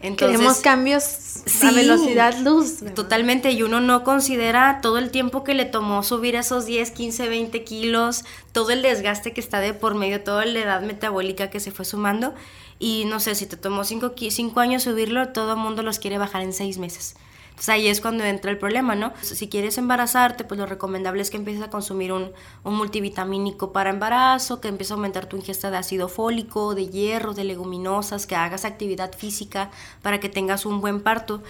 Entonces, 0.00 0.38
Queremos 0.38 0.58
cambios 0.58 1.02
sí, 1.02 1.66
a 1.66 1.72
velocidad 1.72 2.38
luz. 2.38 2.82
¿verdad? 2.82 2.94
Totalmente, 2.94 3.50
y 3.50 3.64
uno 3.64 3.80
no 3.80 4.04
considera 4.04 4.78
todo 4.80 4.98
el 4.98 5.10
tiempo 5.10 5.42
que 5.42 5.54
le 5.54 5.64
tomó 5.64 6.04
subir 6.04 6.36
esos 6.36 6.66
10, 6.66 6.92
15, 6.92 7.28
20 7.28 7.64
kilos, 7.64 8.24
todo 8.52 8.70
el 8.70 8.80
desgaste 8.80 9.32
que 9.32 9.40
está 9.40 9.58
de 9.58 9.74
por 9.74 9.96
medio, 9.96 10.22
toda 10.22 10.44
la 10.44 10.60
edad 10.60 10.80
metabólica 10.80 11.50
que 11.50 11.58
se 11.58 11.72
fue 11.72 11.84
sumando. 11.84 12.32
Y 12.78 13.06
no 13.06 13.18
sé, 13.18 13.34
si 13.34 13.46
te 13.46 13.56
tomó 13.56 13.82
5 13.82 14.14
años 14.60 14.84
subirlo, 14.84 15.30
todo 15.30 15.54
el 15.54 15.58
mundo 15.58 15.82
los 15.82 15.98
quiere 15.98 16.16
bajar 16.16 16.42
en 16.42 16.52
6 16.52 16.78
meses. 16.78 17.16
Entonces 17.60 17.74
ahí 17.74 17.88
es 17.88 18.00
cuando 18.00 18.24
entra 18.24 18.50
el 18.50 18.56
problema, 18.56 18.94
¿no? 18.94 19.12
Si 19.20 19.46
quieres 19.50 19.76
embarazarte, 19.76 20.44
pues 20.44 20.58
lo 20.58 20.64
recomendable 20.64 21.20
es 21.20 21.28
que 21.28 21.36
empieces 21.36 21.62
a 21.62 21.68
consumir 21.68 22.10
un, 22.10 22.32
un 22.64 22.74
multivitamínico 22.74 23.70
para 23.70 23.90
embarazo, 23.90 24.62
que 24.62 24.68
empieces 24.68 24.92
a 24.92 24.94
aumentar 24.94 25.26
tu 25.26 25.36
ingesta 25.36 25.70
de 25.70 25.76
ácido 25.76 26.08
fólico, 26.08 26.74
de 26.74 26.88
hierro, 26.88 27.34
de 27.34 27.44
leguminosas, 27.44 28.26
que 28.26 28.34
hagas 28.34 28.64
actividad 28.64 29.12
física 29.14 29.70
para 30.00 30.20
que 30.20 30.30
tengas 30.30 30.64
un 30.64 30.80
buen 30.80 31.02
parto. 31.02 31.42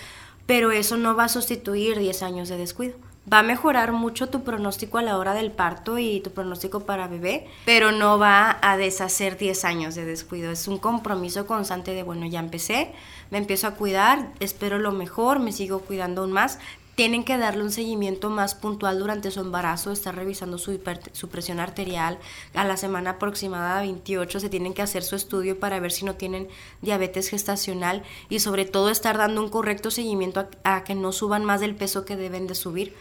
Pero 0.46 0.72
eso 0.72 0.96
no 0.96 1.14
va 1.14 1.26
a 1.26 1.28
sustituir 1.28 1.96
10 1.96 2.24
años 2.24 2.48
de 2.48 2.56
descuido 2.56 3.09
va 3.32 3.40
a 3.40 3.42
mejorar 3.42 3.92
mucho 3.92 4.28
tu 4.28 4.42
pronóstico 4.42 4.98
a 4.98 5.02
la 5.02 5.16
hora 5.16 5.34
del 5.34 5.52
parto 5.52 5.98
y 5.98 6.20
tu 6.20 6.30
pronóstico 6.32 6.80
para 6.80 7.06
bebé, 7.06 7.46
pero 7.64 7.92
no 7.92 8.18
va 8.18 8.58
a 8.60 8.76
deshacer 8.76 9.38
10 9.38 9.64
años 9.64 9.94
de 9.94 10.04
descuido. 10.04 10.50
Es 10.50 10.66
un 10.66 10.78
compromiso 10.78 11.46
constante 11.46 11.92
de, 11.92 12.02
bueno, 12.02 12.26
ya 12.26 12.40
empecé, 12.40 12.92
me 13.30 13.38
empiezo 13.38 13.68
a 13.68 13.72
cuidar, 13.72 14.32
espero 14.40 14.78
lo 14.78 14.92
mejor, 14.92 15.38
me 15.38 15.52
sigo 15.52 15.80
cuidando 15.80 16.22
aún 16.22 16.32
más, 16.32 16.58
tienen 16.96 17.24
que 17.24 17.38
darle 17.38 17.62
un 17.62 17.70
seguimiento 17.70 18.28
más 18.28 18.54
puntual 18.54 18.98
durante 18.98 19.30
su 19.30 19.40
embarazo, 19.40 19.90
estar 19.90 20.14
revisando 20.14 20.58
su, 20.58 20.78
su, 21.12 21.28
presión 21.28 21.58
arterial. 21.58 22.18
A 22.52 22.64
la 22.64 22.76
semana 22.76 23.10
aproximada 23.10 23.80
28 23.80 24.40
se 24.40 24.50
tienen 24.50 24.74
que 24.74 24.82
hacer 24.82 25.02
su 25.02 25.16
estudio 25.16 25.58
para 25.58 25.80
ver 25.80 25.92
si 25.92 26.04
no 26.04 26.16
tienen 26.16 26.48
diabetes 26.82 27.30
gestacional 27.30 28.02
y 28.28 28.40
sobre 28.40 28.66
todo 28.66 28.90
estar 28.90 29.16
dando 29.16 29.40
un 29.40 29.48
correcto 29.48 29.90
seguimiento 29.90 30.40
a, 30.62 30.76
a 30.76 30.84
que 30.84 30.94
no 30.94 31.12
suban 31.12 31.44
más 31.44 31.62
del 31.62 31.74
peso 31.74 32.04
que 32.04 32.16
deben 32.16 32.46
de 32.46 32.54
subir 32.54 32.94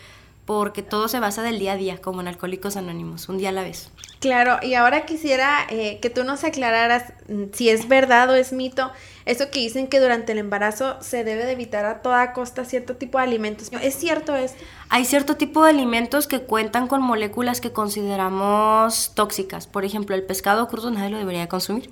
porque 0.50 0.82
todo 0.82 1.08
se 1.10 1.20
basa 1.20 1.44
del 1.44 1.60
día 1.60 1.74
a 1.74 1.76
día, 1.76 2.02
como 2.02 2.22
en 2.22 2.28
Alcohólicos 2.28 2.76
Anónimos, 2.76 3.30
un 3.30 3.38
día 3.38 3.50
a 3.50 3.52
la 3.52 3.62
vez. 3.62 3.92
Claro, 4.20 4.58
y 4.64 4.74
ahora 4.74 5.06
quisiera 5.06 5.68
eh, 5.70 6.00
que 6.02 6.10
tú 6.10 6.24
nos 6.24 6.44
aclararas 6.44 7.14
mm, 7.28 7.54
si 7.54 7.70
es 7.70 7.88
verdad 7.88 8.32
o 8.32 8.34
es 8.34 8.52
mito 8.52 8.92
eso 9.30 9.52
que 9.52 9.60
dicen 9.60 9.86
que 9.86 10.00
durante 10.00 10.32
el 10.32 10.40
embarazo 10.40 10.98
se 11.02 11.24
debe 11.24 11.46
de 11.46 11.52
evitar 11.52 11.86
a 11.86 12.02
toda 12.02 12.34
costa 12.34 12.66
cierto 12.66 12.96
tipo 12.96 13.20
de 13.20 13.26
alimentos. 13.26 13.70
¿Es 13.80 13.94
cierto 13.94 14.36
esto? 14.36 14.58
Hay 14.90 15.06
cierto 15.06 15.38
tipo 15.38 15.64
de 15.64 15.70
alimentos 15.70 16.26
que 16.26 16.42
cuentan 16.42 16.88
con 16.88 17.04
moléculas 17.04 17.62
que 17.62 17.72
consideramos 17.72 19.12
tóxicas. 19.14 19.68
Por 19.68 19.86
ejemplo, 19.86 20.16
el 20.16 20.24
pescado 20.24 20.68
crudo 20.68 20.90
nadie 20.90 21.12
lo 21.12 21.20
debería 21.20 21.48
consumir 21.48 21.92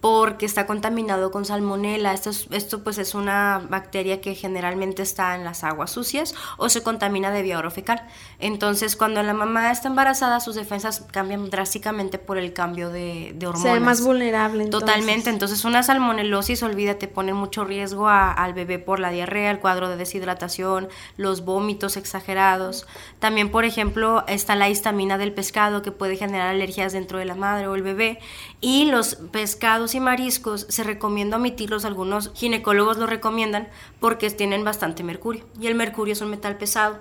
porque 0.00 0.46
está 0.46 0.66
contaminado 0.66 1.30
con 1.30 1.44
salmonela. 1.44 2.12
Esto, 2.12 2.30
esto 2.50 2.84
pues 2.84 2.98
es 2.98 3.14
una 3.14 3.62
bacteria 3.68 4.20
que 4.20 4.34
generalmente 4.34 5.02
está 5.02 5.34
en 5.34 5.44
las 5.44 5.64
aguas 5.64 5.90
sucias 5.90 6.34
o 6.56 6.68
se 6.68 6.82
contamina 6.82 7.30
de 7.30 7.42
vía 7.42 7.58
orofecal. 7.58 8.06
Entonces, 8.38 8.96
cuando 8.96 9.22
la 9.22 9.34
mamá 9.34 9.70
está 9.70 9.88
embarazada, 9.88 10.40
sus 10.40 10.54
defensas 10.54 11.04
cambian 11.10 11.50
drásticamente 11.50 12.18
por 12.18 12.38
el 12.38 12.52
cambio 12.52 12.90
de, 12.90 13.32
de 13.34 13.46
hormonas. 13.46 13.74
Se 13.74 13.80
más 13.80 14.00
vulnerable. 14.02 14.66
Totalmente. 14.66 15.30
Entonces, 15.30 15.64
una 15.64 15.82
salmonelosis, 15.82 16.62
olvídate, 16.62 17.08
pone 17.08 17.32
mucho 17.32 17.64
riesgo 17.64 18.08
al 18.08 18.54
bebé 18.54 18.78
por 18.78 19.00
la 19.00 19.10
diarrea, 19.10 19.50
el 19.50 19.60
cuadro 19.60 19.88
de 19.88 19.96
deshidratación, 19.96 20.88
los 21.16 21.44
vómitos 21.44 21.96
exagerados. 21.96 22.86
También, 23.18 23.50
por 23.50 23.64
ejemplo, 23.64 24.24
está 24.26 24.54
la 24.56 24.68
histamina 24.68 25.18
del 25.18 25.32
pescado 25.32 25.82
que 25.82 25.92
puede 25.92 26.16
generar 26.16 26.48
alergias 26.48 26.92
dentro 26.92 27.18
de 27.18 27.24
la 27.24 27.34
madre 27.34 27.66
o 27.66 27.74
el 27.74 27.82
bebé. 27.82 28.18
Y 28.60 28.86
los 28.86 29.14
pescados 29.14 29.94
y 29.94 30.00
mariscos 30.00 30.66
se 30.68 30.82
recomienda 30.82 31.36
omitirlos, 31.36 31.84
algunos 31.84 32.32
ginecólogos 32.34 32.98
lo 32.98 33.06
recomiendan 33.06 33.68
porque 34.00 34.30
tienen 34.30 34.64
bastante 34.64 35.04
mercurio. 35.04 35.44
Y 35.60 35.68
el 35.68 35.76
mercurio 35.76 36.12
es 36.12 36.20
un 36.20 36.30
metal 36.30 36.56
pesado 36.56 36.98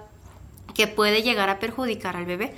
que 0.76 0.88
puede 0.88 1.24
llegar 1.24 1.50
a 1.50 1.58
perjudicar 1.58 2.16
al 2.16 2.26
bebé 2.26 2.54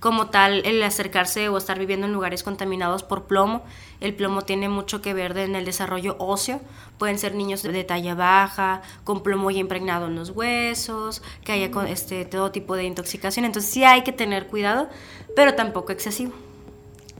como 0.00 0.30
tal 0.30 0.62
el 0.64 0.82
acercarse 0.82 1.48
o 1.50 1.58
estar 1.58 1.78
viviendo 1.78 2.06
en 2.06 2.12
lugares 2.12 2.42
contaminados 2.42 3.02
por 3.02 3.24
plomo. 3.24 3.62
El 4.00 4.14
plomo 4.14 4.42
tiene 4.42 4.68
mucho 4.68 5.02
que 5.02 5.14
ver 5.14 5.36
en 5.36 5.54
el 5.54 5.66
desarrollo 5.66 6.16
óseo. 6.18 6.60
Pueden 6.98 7.18
ser 7.18 7.34
niños 7.34 7.62
de 7.62 7.84
talla 7.84 8.14
baja, 8.14 8.80
con 9.04 9.22
plomo 9.22 9.50
ya 9.50 9.60
impregnado 9.60 10.06
en 10.06 10.16
los 10.16 10.30
huesos, 10.30 11.22
que 11.44 11.52
haya 11.52 11.70
este, 11.88 12.24
todo 12.24 12.50
tipo 12.50 12.76
de 12.76 12.84
intoxicación. 12.84 13.44
Entonces 13.44 13.70
sí 13.70 13.84
hay 13.84 14.02
que 14.02 14.12
tener 14.12 14.46
cuidado, 14.46 14.88
pero 15.36 15.54
tampoco 15.54 15.92
excesivo. 15.92 16.32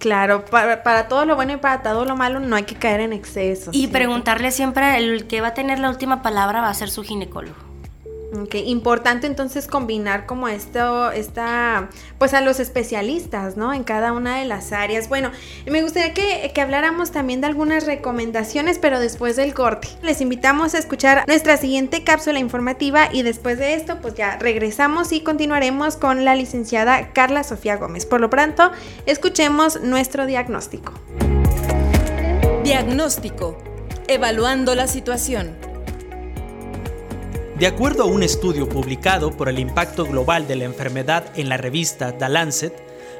Claro, 0.00 0.46
para, 0.46 0.82
para, 0.82 1.08
todo 1.08 1.26
lo 1.26 1.36
bueno 1.36 1.52
y 1.52 1.56
para 1.58 1.82
todo 1.82 2.06
lo 2.06 2.16
malo 2.16 2.40
no 2.40 2.56
hay 2.56 2.64
que 2.64 2.74
caer 2.74 3.00
en 3.00 3.12
exceso. 3.12 3.70
Y 3.72 3.88
preguntarle 3.88 4.50
siempre, 4.50 4.96
el 4.96 5.28
que 5.28 5.42
va 5.42 5.48
a 5.48 5.54
tener 5.54 5.78
la 5.78 5.90
última 5.90 6.22
palabra 6.22 6.62
va 6.62 6.70
a 6.70 6.74
ser 6.74 6.90
su 6.90 7.02
ginecólogo. 7.02 7.69
Ok, 8.32 8.54
importante 8.54 9.26
entonces 9.26 9.66
combinar 9.66 10.24
como 10.24 10.46
esto, 10.46 11.10
esta, 11.10 11.88
pues 12.18 12.32
a 12.32 12.40
los 12.40 12.60
especialistas, 12.60 13.56
¿no? 13.56 13.74
En 13.74 13.82
cada 13.82 14.12
una 14.12 14.36
de 14.36 14.44
las 14.44 14.72
áreas. 14.72 15.08
Bueno, 15.08 15.32
me 15.66 15.82
gustaría 15.82 16.14
que, 16.14 16.52
que, 16.54 16.60
habláramos 16.60 17.10
también 17.10 17.40
de 17.40 17.48
algunas 17.48 17.86
recomendaciones, 17.86 18.78
pero 18.78 19.00
después 19.00 19.34
del 19.34 19.52
corte. 19.52 19.88
Les 20.02 20.20
invitamos 20.20 20.74
a 20.74 20.78
escuchar 20.78 21.24
nuestra 21.26 21.56
siguiente 21.56 22.04
cápsula 22.04 22.38
informativa 22.38 23.08
y 23.12 23.22
después 23.22 23.58
de 23.58 23.74
esto, 23.74 24.00
pues 24.00 24.14
ya 24.14 24.36
regresamos 24.36 25.10
y 25.10 25.22
continuaremos 25.22 25.96
con 25.96 26.24
la 26.24 26.36
licenciada 26.36 27.12
Carla 27.12 27.42
Sofía 27.42 27.78
Gómez. 27.78 28.06
Por 28.06 28.20
lo 28.20 28.30
pronto, 28.30 28.70
escuchemos 29.06 29.80
nuestro 29.80 30.26
diagnóstico. 30.26 30.92
Diagnóstico. 32.62 33.58
Evaluando 34.06 34.76
la 34.76 34.86
situación. 34.86 35.69
De 37.60 37.66
acuerdo 37.66 38.04
a 38.04 38.06
un 38.06 38.22
estudio 38.22 38.66
publicado 38.66 39.32
por 39.36 39.50
el 39.50 39.58
impacto 39.58 40.06
global 40.06 40.48
de 40.48 40.56
la 40.56 40.64
enfermedad 40.64 41.30
en 41.36 41.50
la 41.50 41.58
revista 41.58 42.16
The 42.16 42.30
Lancet, 42.30 42.72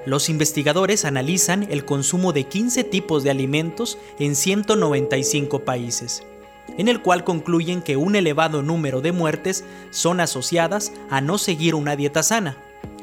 los 0.06 0.30
investigadores 0.30 1.04
analizan 1.04 1.66
el 1.70 1.84
consumo 1.84 2.32
de 2.32 2.44
15 2.44 2.84
tipos 2.84 3.22
de 3.22 3.30
alimentos 3.30 3.98
en 4.18 4.34
195 4.34 5.66
países, 5.66 6.22
en 6.78 6.88
el 6.88 7.02
cual 7.02 7.22
concluyen 7.22 7.82
que 7.82 7.98
un 7.98 8.16
elevado 8.16 8.62
número 8.62 9.02
de 9.02 9.12
muertes 9.12 9.62
son 9.90 10.20
asociadas 10.20 10.90
a 11.10 11.20
no 11.20 11.36
seguir 11.36 11.74
una 11.74 11.94
dieta 11.94 12.22
sana. 12.22 12.56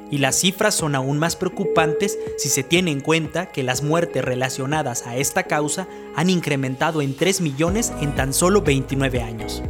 Y 0.10 0.18
las 0.18 0.40
cifras 0.40 0.74
son 0.74 0.96
aún 0.96 1.20
más 1.20 1.36
preocupantes 1.36 2.18
si 2.40 2.50
se 2.50 2.64
tiene 2.64 2.90
en 2.90 3.02
cuenta 3.02 3.52
que 3.52 3.62
las 3.62 3.84
muertes 3.84 4.26
relacionadas 4.26 5.06
a 5.06 5.18
esta 5.18 5.44
causa 5.44 5.88
han 6.16 6.32
incrementado 6.32 7.04
en 7.04 7.16
3 7.16 7.42
millones 7.42 7.94
en 8.02 8.16
tan 8.16 8.34
solo 8.34 8.64
29 8.64 9.22
años 9.22 9.62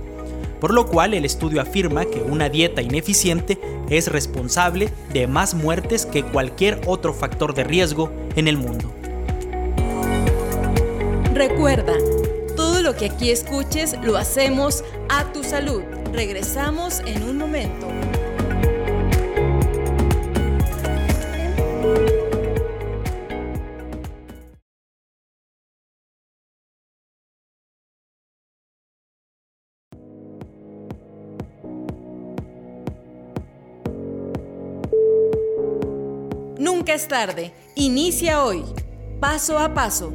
por 0.60 0.74
lo 0.74 0.88
cual 0.88 1.14
el 1.14 1.26
estudio 1.26 1.62
afirma 1.62 2.06
que 2.06 2.22
una 2.22 2.50
dieta 2.50 2.82
ineficiente 2.82 3.60
es 3.90 4.08
responsable 4.12 4.90
de 5.14 5.28
más 5.28 5.54
muertes 5.54 6.06
que 6.06 6.24
cualquier 6.24 6.82
otro 6.86 7.14
factor 7.14 7.54
de 7.54 7.64
riesgo 7.64 8.12
en 8.36 8.48
el 8.48 8.58
mundo. 8.58 8.94
Recuerda, 11.34 11.94
todo 12.56 12.82
lo 12.82 12.96
que 12.96 13.06
aquí 13.06 13.30
escuches 13.30 13.96
lo 14.02 14.18
hacemos 14.18 14.84
a 15.10 15.32
tu 15.32 15.44
salud. 15.44 15.84
Regresamos 16.12 17.02
en 17.06 17.24
un 17.24 17.38
momento. 17.38 17.88
Es 36.88 37.10
tarde. 37.10 37.51
Inicia 37.75 38.44
hoy. 38.44 38.63
Paso 39.20 39.60
a 39.60 39.74
paso. 39.74 40.13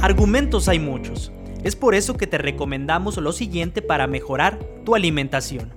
Argumentos 0.00 0.68
hay 0.68 0.78
muchos. 0.78 1.32
Es 1.64 1.74
por 1.74 1.96
eso 1.96 2.16
que 2.16 2.28
te 2.28 2.38
recomendamos 2.38 3.16
lo 3.16 3.32
siguiente 3.32 3.82
para 3.82 4.06
mejorar 4.06 4.60
tu 4.84 4.94
alimentación. 4.94 5.72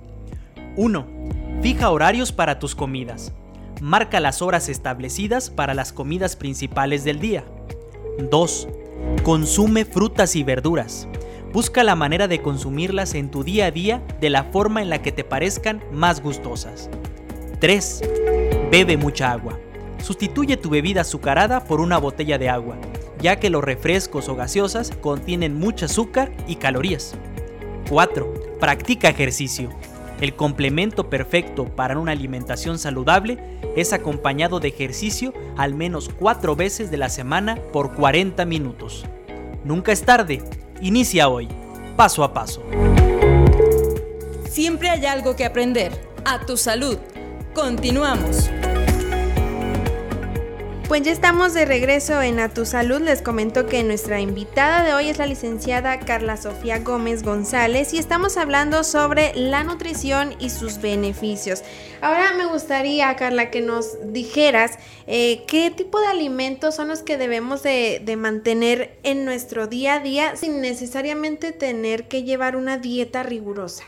1. 0.76 1.06
Fija 1.60 1.90
horarios 1.90 2.30
para 2.30 2.60
tus 2.60 2.76
comidas. 2.76 3.32
Marca 3.80 4.20
las 4.20 4.42
horas 4.42 4.68
establecidas 4.68 5.50
para 5.50 5.74
las 5.74 5.92
comidas 5.92 6.36
principales 6.36 7.02
del 7.02 7.18
día. 7.18 7.44
2. 8.30 8.68
Consume 9.24 9.84
frutas 9.84 10.36
y 10.36 10.44
verduras. 10.44 11.08
Busca 11.52 11.82
la 11.82 11.96
manera 11.96 12.28
de 12.28 12.40
consumirlas 12.40 13.14
en 13.14 13.30
tu 13.30 13.42
día 13.42 13.66
a 13.66 13.70
día 13.72 14.02
de 14.20 14.30
la 14.30 14.44
forma 14.44 14.82
en 14.82 14.88
la 14.88 15.02
que 15.02 15.10
te 15.10 15.24
parezcan 15.24 15.82
más 15.90 16.22
gustosas. 16.22 16.88
3. 17.58 18.02
Bebe 18.70 18.96
mucha 18.96 19.32
agua. 19.32 19.58
Sustituye 20.02 20.56
tu 20.56 20.70
bebida 20.70 21.02
azucarada 21.02 21.64
por 21.64 21.80
una 21.80 21.98
botella 21.98 22.38
de 22.38 22.48
agua, 22.48 22.76
ya 23.20 23.36
que 23.36 23.50
los 23.50 23.64
refrescos 23.64 24.28
o 24.28 24.36
gaseosas 24.36 24.92
contienen 25.00 25.54
mucho 25.54 25.86
azúcar 25.86 26.32
y 26.46 26.56
calorías. 26.56 27.14
4. 27.88 28.58
Practica 28.60 29.08
ejercicio. 29.08 29.70
El 30.20 30.34
complemento 30.34 31.10
perfecto 31.10 31.66
para 31.66 31.98
una 31.98 32.12
alimentación 32.12 32.78
saludable 32.78 33.38
es 33.76 33.92
acompañado 33.92 34.60
de 34.60 34.68
ejercicio 34.68 35.34
al 35.56 35.74
menos 35.74 36.08
4 36.18 36.56
veces 36.56 36.90
de 36.90 36.96
la 36.96 37.10
semana 37.10 37.56
por 37.72 37.94
40 37.94 38.44
minutos. 38.46 39.04
Nunca 39.64 39.92
es 39.92 40.02
tarde, 40.02 40.42
inicia 40.80 41.28
hoy, 41.28 41.48
paso 41.96 42.24
a 42.24 42.32
paso. 42.32 42.62
Siempre 44.48 44.88
hay 44.88 45.04
algo 45.04 45.36
que 45.36 45.44
aprender. 45.44 45.92
A 46.24 46.40
tu 46.46 46.56
salud. 46.56 46.96
Continuamos. 47.54 48.50
Pues 50.88 51.02
ya 51.02 51.10
estamos 51.10 51.52
de 51.52 51.64
regreso 51.64 52.22
en 52.22 52.38
A 52.38 52.48
Tu 52.48 52.64
Salud. 52.64 53.00
Les 53.00 53.20
comento 53.20 53.66
que 53.66 53.82
nuestra 53.82 54.20
invitada 54.20 54.84
de 54.84 54.94
hoy 54.94 55.08
es 55.08 55.18
la 55.18 55.26
licenciada 55.26 55.98
Carla 55.98 56.36
Sofía 56.36 56.78
Gómez 56.78 57.24
González 57.24 57.92
y 57.92 57.98
estamos 57.98 58.36
hablando 58.36 58.84
sobre 58.84 59.34
la 59.34 59.64
nutrición 59.64 60.36
y 60.38 60.50
sus 60.50 60.80
beneficios. 60.80 61.64
Ahora 62.00 62.34
me 62.34 62.46
gustaría, 62.46 63.16
Carla, 63.16 63.50
que 63.50 63.62
nos 63.62 64.12
dijeras 64.12 64.78
eh, 65.08 65.42
qué 65.48 65.72
tipo 65.72 66.00
de 66.00 66.06
alimentos 66.06 66.76
son 66.76 66.86
los 66.86 67.02
que 67.02 67.16
debemos 67.16 67.64
de 67.64 68.16
mantener 68.16 68.96
en 69.02 69.24
nuestro 69.24 69.66
día 69.66 69.94
a 69.94 70.00
día 70.00 70.36
sin 70.36 70.60
necesariamente 70.60 71.50
tener 71.50 72.06
que 72.06 72.22
llevar 72.22 72.54
una 72.54 72.78
dieta 72.78 73.24
rigurosa 73.24 73.82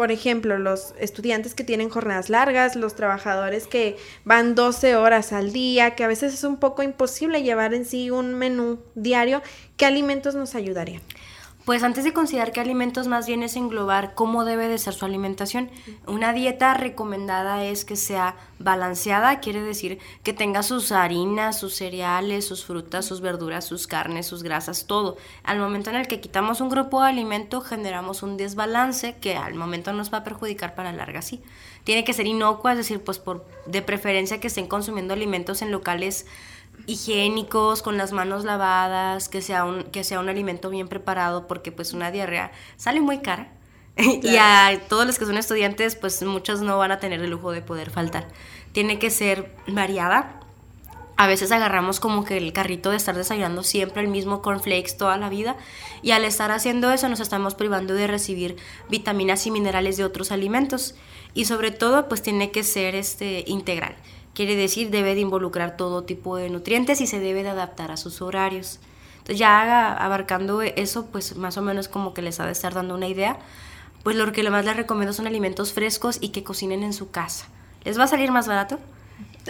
por 0.00 0.12
ejemplo, 0.12 0.56
los 0.58 0.94
estudiantes 0.98 1.54
que 1.54 1.62
tienen 1.62 1.90
jornadas 1.90 2.30
largas, 2.30 2.74
los 2.74 2.96
trabajadores 2.96 3.66
que 3.66 3.98
van 4.24 4.54
12 4.54 4.96
horas 4.96 5.34
al 5.34 5.52
día, 5.52 5.94
que 5.94 6.04
a 6.04 6.08
veces 6.08 6.32
es 6.32 6.42
un 6.42 6.56
poco 6.56 6.82
imposible 6.82 7.42
llevar 7.42 7.74
en 7.74 7.84
sí 7.84 8.10
un 8.10 8.32
menú 8.32 8.78
diario, 8.94 9.42
¿qué 9.76 9.84
alimentos 9.84 10.34
nos 10.34 10.54
ayudarían? 10.54 11.02
Pues 11.64 11.82
antes 11.82 12.04
de 12.04 12.14
considerar 12.14 12.52
qué 12.52 12.60
alimentos 12.60 13.06
más 13.06 13.26
bien 13.26 13.42
es 13.42 13.54
englobar 13.54 14.14
cómo 14.14 14.46
debe 14.46 14.66
de 14.66 14.78
ser 14.78 14.94
su 14.94 15.04
alimentación. 15.04 15.70
Una 16.06 16.32
dieta 16.32 16.72
recomendada 16.72 17.64
es 17.64 17.84
que 17.84 17.96
sea 17.96 18.34
balanceada, 18.58 19.40
quiere 19.40 19.60
decir 19.60 19.98
que 20.22 20.32
tenga 20.32 20.62
sus 20.62 20.90
harinas, 20.90 21.58
sus 21.58 21.74
cereales, 21.74 22.46
sus 22.46 22.64
frutas, 22.64 23.04
sus 23.04 23.20
verduras, 23.20 23.66
sus 23.66 23.86
carnes, 23.86 24.26
sus 24.26 24.42
grasas, 24.42 24.86
todo. 24.86 25.18
Al 25.44 25.58
momento 25.58 25.90
en 25.90 25.96
el 25.96 26.08
que 26.08 26.20
quitamos 26.20 26.62
un 26.62 26.70
grupo 26.70 27.02
de 27.02 27.10
alimento 27.10 27.60
generamos 27.60 28.22
un 28.22 28.38
desbalance 28.38 29.16
que 29.20 29.36
al 29.36 29.54
momento 29.54 29.92
nos 29.92 30.12
va 30.12 30.18
a 30.18 30.24
perjudicar 30.24 30.74
para 30.74 30.92
larga 30.92 31.20
sí. 31.20 31.42
Tiene 31.84 32.04
que 32.04 32.14
ser 32.14 32.26
inocua, 32.26 32.72
es 32.72 32.78
decir, 32.78 33.02
pues 33.02 33.18
por 33.18 33.46
de 33.66 33.82
preferencia 33.82 34.40
que 34.40 34.46
estén 34.46 34.66
consumiendo 34.66 35.12
alimentos 35.12 35.60
en 35.60 35.70
locales 35.70 36.26
higiénicos, 36.90 37.82
con 37.82 37.96
las 37.96 38.12
manos 38.12 38.44
lavadas, 38.44 39.28
que 39.28 39.42
sea 39.42 39.64
un, 39.64 39.84
que 39.84 40.04
sea 40.04 40.20
un 40.20 40.28
alimento 40.28 40.70
bien 40.70 40.88
preparado, 40.88 41.46
porque 41.46 41.72
pues 41.72 41.92
una 41.92 42.10
diarrea 42.10 42.52
sale 42.76 43.00
muy 43.00 43.18
cara. 43.18 43.52
y 43.96 44.36
a 44.36 44.80
todos 44.88 45.06
los 45.06 45.18
que 45.18 45.26
son 45.26 45.36
estudiantes, 45.36 45.96
pues 45.96 46.22
muchos 46.22 46.62
no 46.62 46.78
van 46.78 46.92
a 46.92 46.98
tener 46.98 47.20
el 47.20 47.30
lujo 47.30 47.52
de 47.52 47.62
poder 47.62 47.90
faltar. 47.90 48.28
Tiene 48.72 48.98
que 48.98 49.10
ser 49.10 49.54
variada. 49.66 50.39
A 51.20 51.26
veces 51.26 51.52
agarramos 51.52 52.00
como 52.00 52.24
que 52.24 52.38
el 52.38 52.54
carrito 52.54 52.88
de 52.88 52.96
estar 52.96 53.14
desayunando 53.14 53.62
siempre 53.62 54.00
el 54.00 54.08
mismo 54.08 54.40
cornflakes 54.40 54.96
toda 54.96 55.18
la 55.18 55.28
vida 55.28 55.54
y 56.00 56.12
al 56.12 56.24
estar 56.24 56.50
haciendo 56.50 56.90
eso 56.92 57.10
nos 57.10 57.20
estamos 57.20 57.54
privando 57.54 57.92
de 57.92 58.06
recibir 58.06 58.56
vitaminas 58.88 59.46
y 59.46 59.50
minerales 59.50 59.98
de 59.98 60.04
otros 60.04 60.32
alimentos 60.32 60.94
y 61.34 61.44
sobre 61.44 61.72
todo 61.72 62.08
pues 62.08 62.22
tiene 62.22 62.50
que 62.52 62.64
ser 62.64 62.94
este 62.94 63.44
integral 63.46 63.96
Quiere 64.32 64.56
decir, 64.56 64.88
debe 64.88 65.14
de 65.14 65.20
involucrar 65.20 65.76
todo 65.76 66.04
tipo 66.04 66.38
de 66.38 66.48
nutrientes 66.48 67.02
y 67.02 67.06
se 67.06 67.20
debe 67.20 67.42
de 67.42 67.50
adaptar 67.50 67.90
a 67.90 67.98
sus 67.98 68.22
horarios. 68.22 68.80
Entonces 69.18 69.38
ya 69.38 69.92
abarcando 69.92 70.62
eso, 70.62 71.04
pues 71.12 71.36
más 71.36 71.58
o 71.58 71.62
menos 71.62 71.88
como 71.88 72.14
que 72.14 72.22
les 72.22 72.40
ha 72.40 72.46
de 72.46 72.52
estar 72.52 72.72
dando 72.72 72.94
una 72.94 73.08
idea. 73.08 73.38
Pues 74.02 74.16
lo 74.16 74.32
que 74.32 74.48
más 74.48 74.64
les 74.64 74.76
recomiendo 74.76 75.12
son 75.12 75.26
alimentos 75.26 75.74
frescos 75.74 76.16
y 76.22 76.30
que 76.30 76.44
cocinen 76.44 76.82
en 76.82 76.94
su 76.94 77.10
casa. 77.10 77.48
¿Les 77.84 77.98
va 77.98 78.04
a 78.04 78.06
salir 78.06 78.32
más 78.32 78.48
barato? 78.48 78.78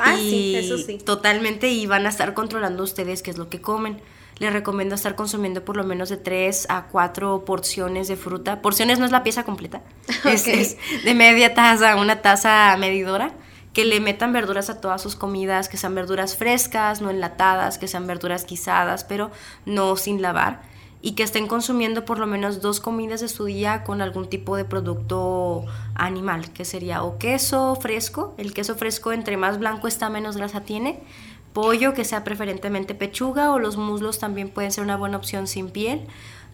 Ah, 0.02 0.16
sí, 0.16 0.54
eso 0.56 0.78
sí. 0.78 0.98
Totalmente, 0.98 1.68
y 1.68 1.86
van 1.86 2.06
a 2.06 2.08
estar 2.08 2.34
controlando 2.34 2.82
ustedes 2.82 3.22
qué 3.22 3.30
es 3.30 3.38
lo 3.38 3.48
que 3.48 3.60
comen. 3.60 4.00
Les 4.38 4.52
recomiendo 4.52 4.94
estar 4.94 5.16
consumiendo 5.16 5.64
por 5.64 5.76
lo 5.76 5.84
menos 5.84 6.08
de 6.08 6.16
3 6.16 6.66
a 6.70 6.86
4 6.86 7.44
porciones 7.44 8.08
de 8.08 8.16
fruta. 8.16 8.62
Porciones 8.62 8.98
no 8.98 9.04
es 9.04 9.10
la 9.10 9.22
pieza 9.22 9.44
completa, 9.44 9.82
es, 10.24 10.46
es 10.46 10.76
de 11.04 11.14
media 11.14 11.54
taza, 11.54 11.96
una 11.96 12.22
taza 12.22 12.74
medidora 12.78 13.32
que 13.72 13.84
le 13.84 14.00
metan 14.00 14.32
verduras 14.32 14.68
a 14.70 14.80
todas 14.80 15.00
sus 15.00 15.14
comidas, 15.14 15.68
que 15.68 15.76
sean 15.76 15.94
verduras 15.94 16.36
frescas, 16.36 17.00
no 17.00 17.10
enlatadas, 17.10 17.78
que 17.78 17.86
sean 17.86 18.06
verduras 18.06 18.46
guisadas, 18.46 19.04
pero 19.04 19.30
no 19.64 19.96
sin 19.96 20.22
lavar, 20.22 20.62
y 21.02 21.12
que 21.12 21.22
estén 21.22 21.46
consumiendo 21.46 22.04
por 22.04 22.18
lo 22.18 22.26
menos 22.26 22.60
dos 22.60 22.80
comidas 22.80 23.20
de 23.20 23.28
su 23.28 23.46
día 23.46 23.84
con 23.84 24.02
algún 24.02 24.28
tipo 24.28 24.56
de 24.56 24.64
producto 24.64 25.64
animal, 25.94 26.52
que 26.52 26.64
sería 26.64 27.02
o 27.02 27.18
queso 27.18 27.76
fresco, 27.76 28.34
el 28.36 28.52
queso 28.52 28.74
fresco 28.74 29.12
entre 29.12 29.36
más 29.36 29.58
blanco 29.58 29.88
está 29.88 30.10
menos 30.10 30.36
grasa 30.36 30.60
tiene, 30.60 31.00
pollo 31.52 31.94
que 31.94 32.04
sea 32.04 32.22
preferentemente 32.22 32.94
pechuga 32.94 33.50
o 33.52 33.58
los 33.58 33.76
muslos 33.76 34.18
también 34.18 34.50
pueden 34.50 34.72
ser 34.72 34.84
una 34.84 34.96
buena 34.96 35.16
opción 35.16 35.46
sin 35.46 35.70
piel, 35.70 36.06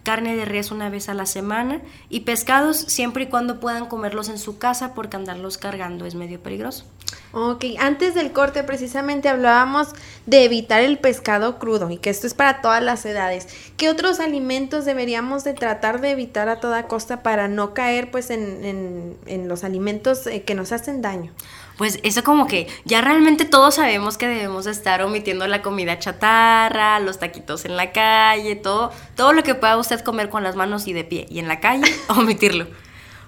carne 0.07 0.37
de 0.37 0.45
res 0.45 0.71
una 0.71 0.89
vez 0.89 1.09
a 1.09 1.13
la 1.13 1.25
semana 1.25 1.81
y 2.07 2.21
pescados 2.21 2.77
siempre 2.77 3.25
y 3.25 3.27
cuando 3.27 3.59
puedan 3.59 3.87
comerlos 3.87 4.29
en 4.29 4.37
su 4.37 4.57
casa 4.57 4.93
porque 4.93 5.17
andarlos 5.17 5.57
cargando 5.57 6.05
es 6.05 6.15
medio 6.15 6.41
peligroso. 6.41 6.85
Ok, 7.33 7.65
antes 7.77 8.13
del 8.15 8.31
corte 8.31 8.63
precisamente 8.63 9.27
hablábamos 9.27 9.89
de 10.25 10.45
evitar 10.45 10.79
el 10.79 10.97
pescado 10.97 11.59
crudo 11.59 11.91
y 11.91 11.97
que 11.97 12.09
esto 12.09 12.25
es 12.25 12.33
para 12.33 12.61
todas 12.61 12.81
las 12.81 13.05
edades. 13.05 13.49
¿Qué 13.75 13.89
otros 13.89 14.21
alimentos 14.21 14.85
deberíamos 14.85 15.43
de 15.43 15.53
tratar 15.53 15.99
de 15.99 16.11
evitar 16.11 16.47
a 16.47 16.61
toda 16.61 16.87
costa 16.87 17.21
para 17.21 17.49
no 17.49 17.73
caer 17.73 18.09
pues 18.09 18.29
en, 18.29 19.17
en, 19.25 19.47
los 19.49 19.65
alimentos 19.65 20.25
eh, 20.25 20.43
que 20.43 20.55
nos 20.55 20.71
hacen 20.71 21.01
daño? 21.01 21.33
Pues 21.77 21.99
eso 22.03 22.23
como 22.23 22.47
que 22.47 22.67
ya 22.85 23.01
realmente 23.01 23.45
todos 23.45 23.75
sabemos 23.75 24.17
que 24.17 24.27
debemos 24.27 24.65
estar 24.65 25.01
omitiendo 25.03 25.47
la 25.47 25.61
comida 25.61 25.99
chatarra, 25.99 26.99
los 26.99 27.19
taquitos 27.19 27.65
en 27.65 27.77
la 27.77 27.91
calle, 27.91 28.55
todo, 28.55 28.91
todo 29.15 29.33
lo 29.33 29.43
que 29.43 29.55
pueda 29.55 29.77
usted 29.77 30.01
comer 30.01 30.29
con 30.29 30.43
las 30.43 30.55
manos 30.55 30.87
y 30.87 30.93
de 30.93 31.03
pie 31.03 31.27
y 31.29 31.39
en 31.39 31.47
la 31.47 31.59
calle, 31.59 31.83
omitirlo. 32.09 32.67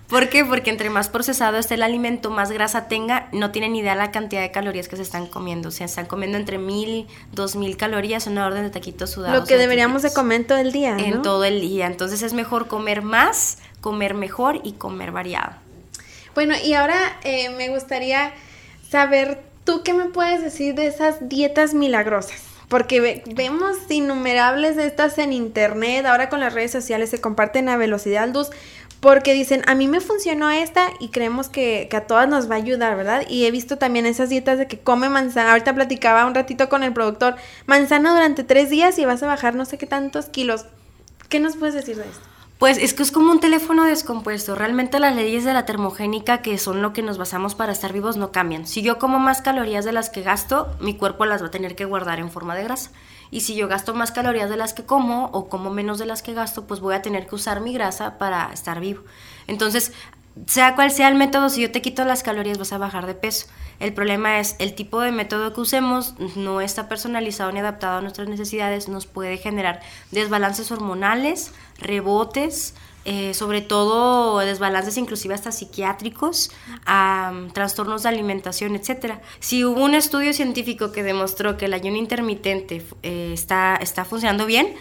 ¿Por 0.10 0.28
qué? 0.30 0.44
Porque 0.44 0.72
entre 0.72 0.90
más 0.90 1.08
procesado 1.08 1.58
esté 1.58 1.76
el 1.76 1.84
alimento, 1.84 2.32
más 2.32 2.52
grasa 2.52 2.88
tenga, 2.88 3.30
no 3.32 3.52
tienen 3.52 3.76
idea 3.76 3.94
la 3.94 4.10
cantidad 4.10 4.42
de 4.42 4.50
calorías 4.50 4.88
que 4.88 4.96
se 4.96 5.04
están 5.04 5.28
comiendo. 5.28 5.70
O 5.70 5.72
sea, 5.72 5.86
están 5.86 6.08
comiendo 6.08 6.36
entre 6.36 6.58
mil, 6.58 7.08
dos 7.32 7.56
mil 7.56 7.78
calorías 7.78 8.26
en 8.26 8.34
una 8.34 8.48
orden 8.48 8.64
de 8.64 8.72
taquitos 8.72 9.12
sudados. 9.12 9.40
Lo 9.40 9.46
que 9.46 9.58
deberíamos 9.58 10.02
de 10.02 10.12
comer 10.12 10.48
todo 10.48 10.58
el 10.58 10.72
día. 10.72 10.98
En 10.98 11.22
todo 11.22 11.44
el 11.44 11.62
día. 11.62 11.86
Entonces 11.86 12.24
es 12.24 12.34
mejor 12.34 12.68
comer 12.68 13.04
más, 13.04 13.60
comer 13.82 14.16
mejor 14.16 14.60
y 14.64 14.74
comer 14.74 15.12
variado. 15.12 15.69
Bueno, 16.40 16.56
y 16.64 16.72
ahora 16.72 17.20
eh, 17.26 17.50
me 17.50 17.68
gustaría 17.68 18.32
saber, 18.90 19.42
¿tú 19.66 19.84
qué 19.84 19.94
me 19.94 20.06
puedes 20.06 20.42
decir 20.42 20.74
de 20.74 20.88
esas 20.88 21.28
dietas 21.28 21.74
milagrosas? 21.74 22.42
Porque 22.70 23.26
vemos 23.36 23.76
innumerables 23.90 24.78
de 24.78 24.86
estas 24.86 25.18
en 25.18 25.34
internet, 25.34 26.06
ahora 26.06 26.30
con 26.30 26.40
las 26.40 26.54
redes 26.54 26.72
sociales 26.72 27.10
se 27.10 27.20
comparten 27.20 27.68
a 27.68 27.76
velocidad 27.76 28.30
luz, 28.30 28.52
porque 29.02 29.34
dicen, 29.34 29.64
a 29.68 29.76
mí 29.76 29.90
me 29.90 30.00
funcionó 30.00 30.50
esta 30.50 30.88
y 31.02 31.10
creemos 31.10 31.50
que, 31.50 31.90
que, 31.92 31.98
a 31.98 32.08
todas 32.08 32.30
nos 32.30 32.50
va 32.50 32.56
a 32.56 32.60
ayudar, 32.60 32.96
¿verdad? 32.96 33.24
Y 33.28 33.46
he 33.46 33.52
visto 33.52 33.78
también 33.78 34.06
esas 34.06 34.30
dietas 34.30 34.58
de 34.58 34.68
que 34.68 34.80
come 34.80 35.10
manzana, 35.10 35.52
ahorita 35.52 35.76
platicaba 35.76 36.26
un 36.26 36.36
ratito 36.36 36.70
con 36.70 36.84
el 36.84 36.94
productor, 36.94 37.36
manzana 37.66 38.14
durante 38.14 38.46
tres 38.46 38.70
días 38.70 38.98
y 38.98 39.04
vas 39.04 39.22
a 39.24 39.28
bajar 39.28 39.56
no 39.56 39.66
sé 39.66 39.78
qué 39.78 39.88
tantos 39.88 40.28
kilos. 40.28 40.68
¿Qué 41.28 41.42
nos 41.42 41.58
puedes 41.58 41.76
decir 41.76 41.98
de 41.98 42.04
esto? 42.04 42.29
Pues 42.60 42.78
es 42.78 42.94
que 42.94 43.04
es 43.04 43.14
como 43.14 43.32
un 43.32 43.40
teléfono 43.40 43.86
descompuesto. 43.86 44.54
Realmente 44.54 45.00
las 45.00 45.16
leyes 45.16 45.46
de 45.46 45.54
la 45.54 45.66
termogénica, 45.66 46.42
que 46.42 46.58
son 46.58 46.82
lo 46.82 46.92
que 46.92 47.02
nos 47.02 47.18
basamos 47.18 47.56
para 47.56 47.72
estar 47.72 47.94
vivos, 47.94 48.18
no 48.18 48.34
cambian. 48.34 48.68
Si 48.68 48.82
yo 48.82 49.00
como 49.00 49.18
más 49.18 49.42
calorías 49.42 49.86
de 49.86 49.94
las 49.94 50.10
que 50.10 50.24
gasto, 50.24 50.68
mi 50.82 50.94
cuerpo 50.94 51.24
las 51.24 51.42
va 51.42 51.48
a 51.48 51.52
tener 51.52 51.78
que 51.78 51.86
guardar 51.86 52.20
en 52.20 52.30
forma 52.30 52.56
de 52.56 52.66
grasa. 52.66 52.92
Y 53.32 53.42
si 53.42 53.56
yo 53.56 53.70
gasto 53.70 53.94
más 53.94 54.12
calorías 54.12 54.50
de 54.50 54.58
las 54.58 54.74
que 54.74 54.84
como 54.84 55.28
o 55.28 55.48
como 55.48 55.70
menos 55.70 56.00
de 56.00 56.06
las 56.06 56.22
que 56.22 56.34
gasto, 56.34 56.68
pues 56.68 56.82
voy 56.82 56.96
a 56.96 57.02
tener 57.02 57.28
que 57.28 57.36
usar 57.36 57.62
mi 57.62 57.72
grasa 57.72 58.18
para 58.18 58.52
estar 58.52 58.82
vivo. 58.82 59.04
Entonces, 59.48 59.94
sea 60.46 60.76
cual 60.76 60.92
sea 60.92 61.08
el 61.08 61.16
método, 61.16 61.50
si 61.50 61.62
yo 61.62 61.72
te 61.72 61.82
quito 61.82 62.06
las 62.06 62.24
calorías 62.24 62.58
vas 62.58 62.74
a 62.74 62.78
bajar 62.78 63.06
de 63.06 63.16
peso. 63.16 63.48
El 63.80 63.94
problema 63.94 64.40
es 64.40 64.56
el 64.60 64.76
tipo 64.76 65.00
de 65.02 65.12
método 65.12 65.54
que 65.54 65.62
usemos 65.62 66.16
no 66.36 66.62
está 66.62 66.90
personalizado 66.90 67.52
ni 67.52 67.60
adaptado 67.60 68.00
a 68.00 68.02
nuestras 68.02 68.28
necesidades, 68.28 68.90
nos 68.90 69.06
puede 69.06 69.38
generar 69.38 69.82
desbalances 70.12 70.72
hormonales, 70.72 71.54
rebotes, 71.78 72.76
eh, 73.06 73.34
sobre 73.34 73.62
todo 73.62 74.40
desbalances 74.40 74.98
inclusive 74.98 75.34
hasta 75.34 75.52
psiquiátricos, 75.52 76.52
trastornos 77.54 78.04
de 78.04 78.10
alimentación, 78.10 78.76
etc. 78.76 79.16
Si 79.40 79.64
hubo 79.64 79.84
un 79.84 79.96
estudio 79.96 80.34
científico 80.34 80.92
que 80.92 81.02
demostró 81.02 81.58
que 81.58 81.66
el 81.66 81.74
ayuno 81.74 81.98
intermitente 81.98 82.86
eh, 83.04 83.32
está, 83.34 83.78
está 83.78 84.04
funcionando 84.04 84.46
bien, 84.46 84.76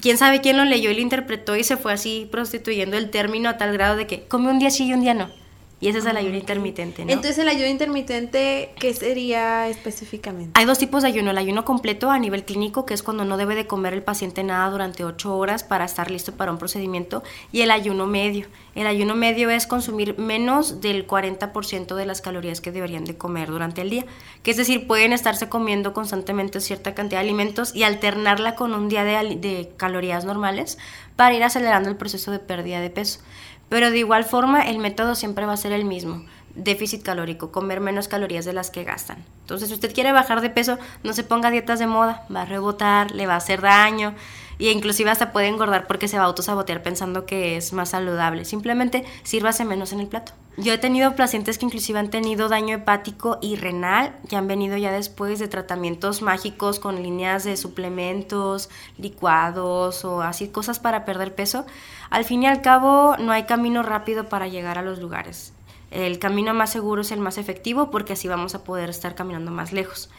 quién 0.00 0.18
sabe 0.18 0.40
quién 0.40 0.56
lo 0.56 0.64
leyó 0.64 0.90
y 0.90 0.94
lo 0.94 1.00
interpretó 1.00 1.56
y 1.56 1.64
se 1.64 1.76
fue 1.76 1.92
así 1.92 2.28
prostituyendo 2.30 2.96
el 2.96 3.10
término 3.10 3.48
a 3.48 3.56
tal 3.56 3.72
grado 3.72 3.96
de 3.96 4.06
que 4.06 4.26
come 4.26 4.50
un 4.50 4.58
día 4.58 4.70
sí 4.70 4.86
y 4.86 4.92
un 4.92 5.00
día 5.00 5.14
no. 5.14 5.30
Y 5.78 5.88
ese 5.88 5.98
es 5.98 6.06
el 6.06 6.16
ayuno 6.16 6.38
intermitente, 6.38 7.04
¿no? 7.04 7.12
Entonces, 7.12 7.36
el 7.36 7.48
ayuno 7.48 7.66
intermitente, 7.66 8.72
¿qué 8.78 8.94
sería 8.94 9.68
específicamente? 9.68 10.52
Hay 10.54 10.64
dos 10.64 10.78
tipos 10.78 11.02
de 11.02 11.08
ayuno. 11.08 11.32
El 11.32 11.38
ayuno 11.38 11.66
completo 11.66 12.10
a 12.10 12.18
nivel 12.18 12.44
clínico, 12.44 12.86
que 12.86 12.94
es 12.94 13.02
cuando 13.02 13.26
no 13.26 13.36
debe 13.36 13.54
de 13.54 13.66
comer 13.66 13.92
el 13.92 14.02
paciente 14.02 14.42
nada 14.42 14.70
durante 14.70 15.04
ocho 15.04 15.36
horas 15.36 15.64
para 15.64 15.84
estar 15.84 16.10
listo 16.10 16.32
para 16.32 16.50
un 16.50 16.56
procedimiento. 16.56 17.22
Y 17.52 17.60
el 17.60 17.70
ayuno 17.70 18.06
medio. 18.06 18.46
El 18.74 18.86
ayuno 18.86 19.14
medio 19.16 19.50
es 19.50 19.66
consumir 19.66 20.18
menos 20.18 20.80
del 20.80 21.06
40% 21.06 21.94
de 21.94 22.06
las 22.06 22.22
calorías 22.22 22.62
que 22.62 22.72
deberían 22.72 23.04
de 23.04 23.18
comer 23.18 23.50
durante 23.50 23.82
el 23.82 23.90
día. 23.90 24.06
Que 24.42 24.52
es 24.52 24.56
decir, 24.56 24.86
pueden 24.86 25.12
estarse 25.12 25.50
comiendo 25.50 25.92
constantemente 25.92 26.60
cierta 26.60 26.94
cantidad 26.94 27.20
de 27.20 27.26
alimentos 27.26 27.74
y 27.74 27.82
alternarla 27.82 28.54
con 28.54 28.72
un 28.72 28.88
día 28.88 29.04
de, 29.04 29.36
de 29.36 29.70
calorías 29.76 30.24
normales 30.24 30.78
para 31.16 31.34
ir 31.34 31.42
acelerando 31.42 31.88
el 31.88 31.96
proceso 31.96 32.30
de 32.30 32.38
pérdida 32.38 32.80
de 32.80 32.90
peso. 32.90 33.20
Pero 33.68 33.90
de 33.90 33.98
igual 33.98 34.24
forma, 34.24 34.62
el 34.62 34.78
método 34.78 35.14
siempre 35.14 35.46
va 35.46 35.54
a 35.54 35.56
ser 35.56 35.72
el 35.72 35.84
mismo. 35.84 36.24
Déficit 36.54 37.02
calórico, 37.02 37.50
comer 37.50 37.80
menos 37.80 38.08
calorías 38.08 38.44
de 38.44 38.52
las 38.52 38.70
que 38.70 38.84
gastan. 38.84 39.24
Entonces, 39.40 39.68
si 39.68 39.74
usted 39.74 39.92
quiere 39.92 40.12
bajar 40.12 40.40
de 40.40 40.50
peso, 40.50 40.78
no 41.02 41.12
se 41.12 41.24
ponga 41.24 41.50
dietas 41.50 41.78
de 41.78 41.86
moda, 41.86 42.24
va 42.34 42.42
a 42.42 42.46
rebotar, 42.46 43.10
le 43.10 43.26
va 43.26 43.34
a 43.34 43.38
hacer 43.38 43.60
daño 43.60 44.14
y 44.58 44.68
inclusive 44.68 45.10
hasta 45.10 45.32
puede 45.32 45.48
engordar 45.48 45.86
porque 45.86 46.08
se 46.08 46.16
va 46.16 46.24
a 46.24 46.26
autosabotear 46.26 46.82
pensando 46.82 47.26
que 47.26 47.56
es 47.56 47.72
más 47.72 47.90
saludable. 47.90 48.44
Simplemente 48.44 49.04
sírvase 49.22 49.64
menos 49.64 49.92
en 49.92 50.00
el 50.00 50.06
plato. 50.06 50.32
Yo 50.58 50.72
he 50.72 50.78
tenido 50.78 51.14
pacientes 51.14 51.58
que 51.58 51.66
inclusive 51.66 51.98
han 51.98 52.08
tenido 52.08 52.48
daño 52.48 52.76
hepático 52.76 53.38
y 53.42 53.56
renal 53.56 54.16
y 54.30 54.36
han 54.36 54.48
venido 54.48 54.78
ya 54.78 54.90
después 54.90 55.38
de 55.38 55.48
tratamientos 55.48 56.22
mágicos 56.22 56.80
con 56.80 57.02
líneas 57.02 57.44
de 57.44 57.58
suplementos, 57.58 58.70
licuados 58.96 60.06
o 60.06 60.22
así 60.22 60.48
cosas 60.48 60.78
para 60.78 61.04
perder 61.04 61.34
peso. 61.34 61.66
Al 62.08 62.24
fin 62.24 62.42
y 62.42 62.46
al 62.46 62.62
cabo 62.62 63.16
no 63.18 63.32
hay 63.32 63.44
camino 63.44 63.82
rápido 63.82 64.30
para 64.30 64.48
llegar 64.48 64.78
a 64.78 64.82
los 64.82 64.98
lugares. 64.98 65.52
El 65.90 66.18
camino 66.18 66.54
más 66.54 66.70
seguro 66.70 67.02
es 67.02 67.12
el 67.12 67.20
más 67.20 67.36
efectivo 67.36 67.90
porque 67.90 68.14
así 68.14 68.26
vamos 68.26 68.54
a 68.54 68.64
poder 68.64 68.88
estar 68.88 69.14
caminando 69.14 69.50
más 69.50 69.72
lejos. 69.72 70.10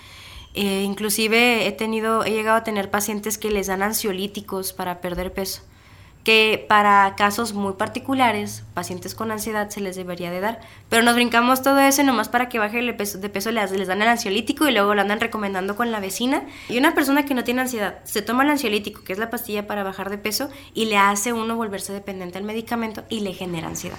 Eh, 0.57 0.81
inclusive 0.81 1.67
he 1.67 1.71
tenido, 1.71 2.25
he 2.25 2.31
llegado 2.31 2.57
a 2.57 2.63
tener 2.63 2.89
pacientes 2.89 3.37
que 3.37 3.51
les 3.51 3.67
dan 3.67 3.83
ansiolíticos 3.83 4.73
para 4.73 5.01
perder 5.01 5.31
peso 5.31 5.61
que 6.23 6.65
para 6.67 7.15
casos 7.15 7.53
muy 7.53 7.75
particulares, 7.75 8.65
pacientes 8.73 9.15
con 9.15 9.31
ansiedad 9.31 9.69
se 9.69 9.79
les 9.79 9.95
debería 9.95 10.29
de 10.29 10.41
dar. 10.41 10.59
Pero 10.89 11.01
nos 11.01 11.15
brincamos 11.15 11.61
todo 11.61 11.79
eso 11.79 12.03
nomás 12.03 12.27
para 12.27 12.49
que 12.49 12.59
baje 12.59 12.79
el 12.79 12.93
peso, 12.97 13.17
de 13.17 13.29
peso 13.29 13.49
les, 13.51 13.71
les 13.71 13.87
dan 13.87 14.01
el 14.01 14.09
ansiolítico 14.09 14.67
y 14.67 14.73
luego 14.73 14.93
lo 14.93 14.99
andan 14.99 15.21
recomendando 15.21 15.77
con 15.77 15.89
la 15.89 16.01
vecina. 16.01 16.43
Y 16.67 16.79
una 16.79 16.93
persona 16.93 17.23
que 17.23 17.33
no 17.33 17.45
tiene 17.45 17.61
ansiedad 17.61 17.99
se 18.03 18.21
toma 18.21 18.43
el 18.43 18.49
ansiolítico, 18.49 19.05
que 19.05 19.13
es 19.13 19.19
la 19.19 19.29
pastilla 19.29 19.67
para 19.67 19.83
bajar 19.83 20.09
de 20.09 20.17
peso, 20.17 20.49
y 20.73 20.87
le 20.87 20.97
hace 20.97 21.31
uno 21.31 21.55
volverse 21.55 21.93
dependiente 21.93 22.37
al 22.37 22.43
medicamento 22.43 23.05
y 23.07 23.21
le 23.21 23.33
genera 23.33 23.69
ansiedad. 23.69 23.97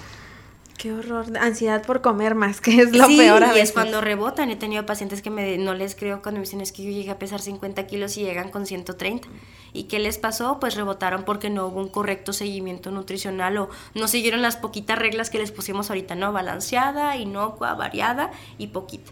Qué 0.79 0.93
horror, 0.93 1.25
ansiedad 1.37 1.85
por 1.85 1.99
comer 1.99 2.35
más, 2.35 2.61
que 2.61 2.81
es 2.81 2.95
lo 2.95 3.05
peor 3.05 3.43
a 3.43 3.53
y 3.53 3.59
es 3.59 3.73
cuando 3.73 3.99
rebotan. 3.99 4.49
He 4.49 4.55
tenido 4.55 4.85
pacientes 4.85 5.21
que 5.21 5.29
me, 5.29 5.57
no 5.57 5.73
les 5.73 5.93
creo 5.93 6.21
cuando 6.21 6.39
me 6.39 6.45
dicen 6.45 6.61
es 6.61 6.71
que 6.71 6.83
yo 6.83 6.89
llegué 6.89 7.11
a 7.11 7.19
pesar 7.19 7.41
50 7.41 7.85
kilos 7.85 8.15
y 8.15 8.21
llegan 8.21 8.49
con 8.49 8.65
130. 8.65 9.27
¿Y 9.73 9.83
qué 9.83 9.99
les 9.99 10.17
pasó? 10.17 10.57
Pues 10.61 10.75
rebotaron 10.75 11.25
porque 11.25 11.49
no 11.49 11.67
hubo 11.67 11.81
un 11.81 11.89
correcto 11.89 12.31
seguimiento 12.31 12.91
nutricional 12.91 13.57
o 13.57 13.69
no 13.93 14.07
siguieron 14.07 14.41
las 14.41 14.55
poquitas 14.55 14.97
reglas 14.97 15.29
que 15.29 15.39
les 15.39 15.51
pusimos 15.51 15.89
ahorita, 15.89 16.15
¿no? 16.15 16.31
Balanceada, 16.31 17.17
inocua, 17.17 17.73
variada 17.73 18.31
y 18.57 18.67
poquita. 18.67 19.11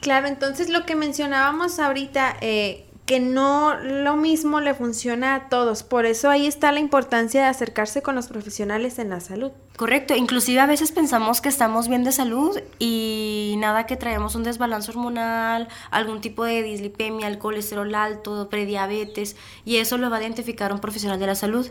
Claro, 0.00 0.28
entonces 0.28 0.68
lo 0.68 0.86
que 0.86 0.94
mencionábamos 0.94 1.80
ahorita, 1.80 2.36
eh, 2.40 2.86
que 3.08 3.20
no 3.20 3.74
lo 3.80 4.16
mismo 4.16 4.60
le 4.60 4.74
funciona 4.74 5.34
a 5.34 5.48
todos. 5.48 5.82
Por 5.82 6.04
eso 6.04 6.28
ahí 6.28 6.46
está 6.46 6.72
la 6.72 6.78
importancia 6.78 7.40
de 7.40 7.46
acercarse 7.46 8.02
con 8.02 8.14
los 8.14 8.26
profesionales 8.26 8.98
en 8.98 9.08
la 9.08 9.20
salud. 9.20 9.50
Correcto, 9.78 10.14
inclusive 10.14 10.60
a 10.60 10.66
veces 10.66 10.92
pensamos 10.92 11.40
que 11.40 11.48
estamos 11.48 11.88
bien 11.88 12.04
de 12.04 12.12
salud 12.12 12.60
y 12.78 13.54
nada 13.60 13.86
que 13.86 13.96
traemos 13.96 14.34
un 14.34 14.42
desbalance 14.42 14.90
hormonal, 14.90 15.68
algún 15.90 16.20
tipo 16.20 16.44
de 16.44 16.62
dislipemia, 16.62 17.28
el 17.28 17.38
colesterol 17.38 17.94
alto, 17.94 18.50
prediabetes 18.50 19.36
y 19.64 19.76
eso 19.76 19.96
lo 19.96 20.10
va 20.10 20.18
a 20.18 20.20
identificar 20.20 20.70
un 20.74 20.80
profesional 20.80 21.18
de 21.18 21.28
la 21.28 21.34
salud 21.34 21.66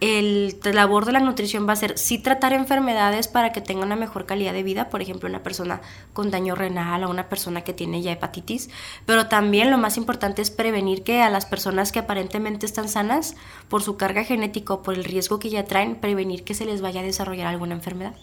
el 0.00 0.58
labor 0.72 1.04
de 1.04 1.12
la 1.12 1.20
nutrición 1.20 1.68
va 1.68 1.74
a 1.74 1.76
ser 1.76 1.98
sí 1.98 2.18
tratar 2.18 2.52
enfermedades 2.52 3.28
para 3.28 3.52
que 3.52 3.60
tenga 3.60 3.84
una 3.84 3.96
mejor 3.96 4.24
calidad 4.24 4.52
de 4.54 4.62
vida, 4.62 4.88
por 4.88 5.02
ejemplo, 5.02 5.28
una 5.28 5.42
persona 5.42 5.82
con 6.12 6.30
daño 6.30 6.54
renal 6.54 7.04
o 7.04 7.10
una 7.10 7.28
persona 7.28 7.62
que 7.62 7.74
tiene 7.74 8.00
ya 8.00 8.12
hepatitis, 8.12 8.70
pero 9.04 9.28
también 9.28 9.70
lo 9.70 9.78
más 9.78 9.96
importante 9.98 10.40
es 10.42 10.50
prevenir 10.50 11.02
que 11.02 11.20
a 11.20 11.30
las 11.30 11.44
personas 11.44 11.92
que 11.92 11.98
aparentemente 11.98 12.64
están 12.64 12.88
sanas 12.88 13.36
por 13.68 13.82
su 13.82 13.96
carga 13.96 14.24
genética 14.24 14.74
o 14.74 14.82
por 14.82 14.94
el 14.94 15.04
riesgo 15.04 15.38
que 15.38 15.50
ya 15.50 15.64
traen, 15.64 15.96
prevenir 15.96 16.44
que 16.44 16.54
se 16.54 16.64
les 16.64 16.80
vaya 16.80 17.00
a 17.00 17.04
desarrollar 17.04 17.46
alguna 17.46 17.74
enfermedad. 17.74 18.14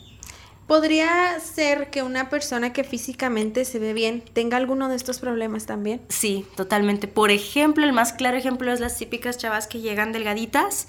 ¿Podría 0.65 1.39
ser 1.39 1.89
que 1.89 2.03
una 2.03 2.29
persona 2.29 2.73
que 2.73 2.83
físicamente 2.83 3.63
se 3.63 3.79
ve 3.79 3.93
bien 3.93 4.21
tenga 4.33 4.57
alguno 4.57 4.89
de 4.89 4.97
estos 4.97 5.19
problemas 5.19 5.65
también? 5.65 6.01
Sí, 6.09 6.45
totalmente. 6.57 7.07
Por 7.07 7.31
ejemplo, 7.31 7.85
el 7.85 7.93
más 7.93 8.11
claro 8.11 8.35
ejemplo 8.35 8.73
es 8.73 8.81
las 8.81 8.97
típicas 8.97 9.37
chavas 9.37 9.67
que 9.67 9.79
llegan 9.79 10.11
delgaditas 10.11 10.87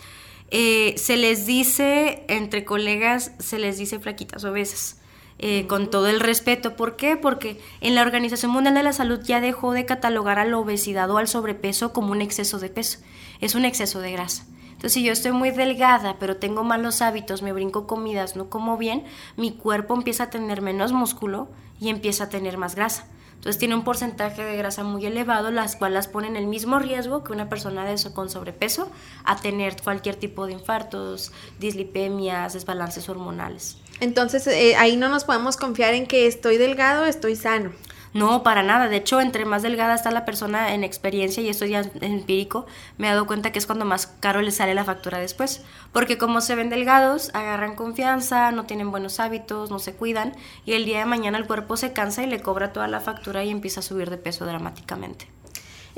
eh, 0.51 0.95
se 0.97 1.17
les 1.17 1.47
dice, 1.47 2.25
entre 2.29 2.65
colegas, 2.65 3.33
se 3.39 3.59
les 3.59 3.79
dice 3.79 3.99
flaquitas 3.99 4.45
obesas. 4.45 4.99
Eh, 5.41 5.69
con 5.69 5.89
todo 5.89 6.09
el 6.09 6.19
respeto. 6.19 6.75
¿Por 6.75 6.97
qué? 6.97 7.17
Porque 7.17 7.61
en 7.81 7.95
la 7.95 8.03
Organización 8.03 8.51
Mundial 8.51 8.75
de 8.75 8.83
la 8.83 8.93
Salud 8.93 9.21
ya 9.23 9.41
dejó 9.41 9.71
de 9.71 9.87
catalogar 9.87 10.41
a 10.41 10.45
la 10.45 10.59
obesidad 10.59 11.09
o 11.13 11.19
al 11.19 11.29
sobrepeso 11.29 11.93
como 11.93 12.11
un 12.11 12.23
exceso 12.23 12.59
de 12.59 12.71
peso. 12.71 12.99
Es 13.41 13.55
un 13.55 13.65
exceso 13.65 14.01
de 14.01 14.11
grasa. 14.11 14.47
Entonces, 14.79 14.95
si 14.95 15.05
yo 15.05 15.13
estoy 15.13 15.31
muy 15.31 15.53
delgada, 15.53 16.17
pero 16.19 16.39
tengo 16.39 16.65
malos 16.65 17.03
hábitos, 17.03 17.43
me 17.43 17.53
brinco 17.53 17.87
comidas, 17.87 18.35
no 18.35 18.51
como 18.51 18.77
bien, 18.77 19.05
mi 19.37 19.53
cuerpo 19.53 19.95
empieza 19.95 20.25
a 20.25 20.31
tener 20.31 20.61
menos 20.61 20.91
músculo 20.91 21.49
y 21.81 21.89
empieza 21.89 22.25
a 22.25 22.29
tener 22.31 22.59
más 22.59 22.75
grasa. 22.75 23.07
Entonces 23.39 23.59
tiene 23.61 23.77
un 23.77 23.85
porcentaje 23.85 24.43
de 24.43 24.57
grasa 24.57 24.83
muy 24.83 25.07
elevado, 25.07 25.53
las 25.53 25.77
cuales 25.77 26.09
ponen 26.09 26.35
el 26.35 26.49
mismo 26.49 26.81
riesgo 26.81 27.23
que 27.23 27.33
una 27.33 27.49
persona 27.49 27.85
de 27.85 27.93
eso 27.93 28.13
con 28.13 28.29
sobrepeso 28.29 28.91
a 29.25 29.37
tener 29.41 29.81
cualquier 29.81 30.17
tipo 30.17 30.47
de 30.47 30.55
infartos, 30.55 31.31
dislipemias, 31.61 32.55
desbalances 32.55 33.09
hormonales. 33.09 33.77
Entonces 34.01 34.45
eh, 34.49 34.75
ahí 34.77 34.97
no 34.97 35.09
nos 35.09 35.23
podemos 35.23 35.57
confiar 35.57 35.95
en 35.95 36.07
que 36.07 36.27
estoy 36.27 36.57
delgado, 36.57 37.05
estoy 37.05 37.37
sano. 37.37 37.71
No, 38.15 38.43
para 38.43 38.63
nada. 38.63 38.89
De 38.89 38.97
hecho, 38.97 39.21
entre 39.21 39.45
más 39.45 39.63
delgada 39.63 39.95
está 39.95 40.11
la 40.11 40.25
persona 40.25 40.75
en 40.75 40.85
experiencia, 40.85 41.43
y 41.43 41.49
esto 41.49 41.67
ya 41.67 41.81
es 41.81 41.91
empírico, 42.01 42.67
me 42.97 43.07
he 43.07 43.11
dado 43.11 43.27
cuenta 43.27 43.53
que 43.53 43.59
es 43.59 43.67
cuando 43.67 43.85
más 43.85 44.07
caro 44.07 44.41
le 44.41 44.51
sale 44.51 44.75
la 44.75 44.85
factura 44.85 45.19
después. 45.19 45.65
Porque 45.93 46.19
como 46.19 46.41
se 46.41 46.55
ven 46.55 46.71
delgados, 46.71 47.31
agarran 47.35 47.77
confianza, 47.77 48.51
no 48.53 48.65
tienen 48.65 48.91
buenos 48.91 49.21
hábitos, 49.21 49.71
no 49.71 49.79
se 49.79 49.95
cuidan, 49.95 50.35
y 50.65 50.73
el 50.73 50.85
día 50.85 51.01
de 51.01 51.07
mañana 51.07 51.39
el 51.39 51.47
cuerpo 51.47 51.77
se 51.77 51.93
cansa 51.93 52.23
y 52.23 52.27
le 52.27 52.41
cobra 52.41 52.73
toda 52.73 52.89
la 52.89 53.01
factura 53.01 53.45
y 53.45 53.51
empieza 53.51 53.81
a 53.81 53.83
subir 53.83 54.11
de 54.11 54.19
peso 54.19 54.47
dramáticamente. 54.47 55.29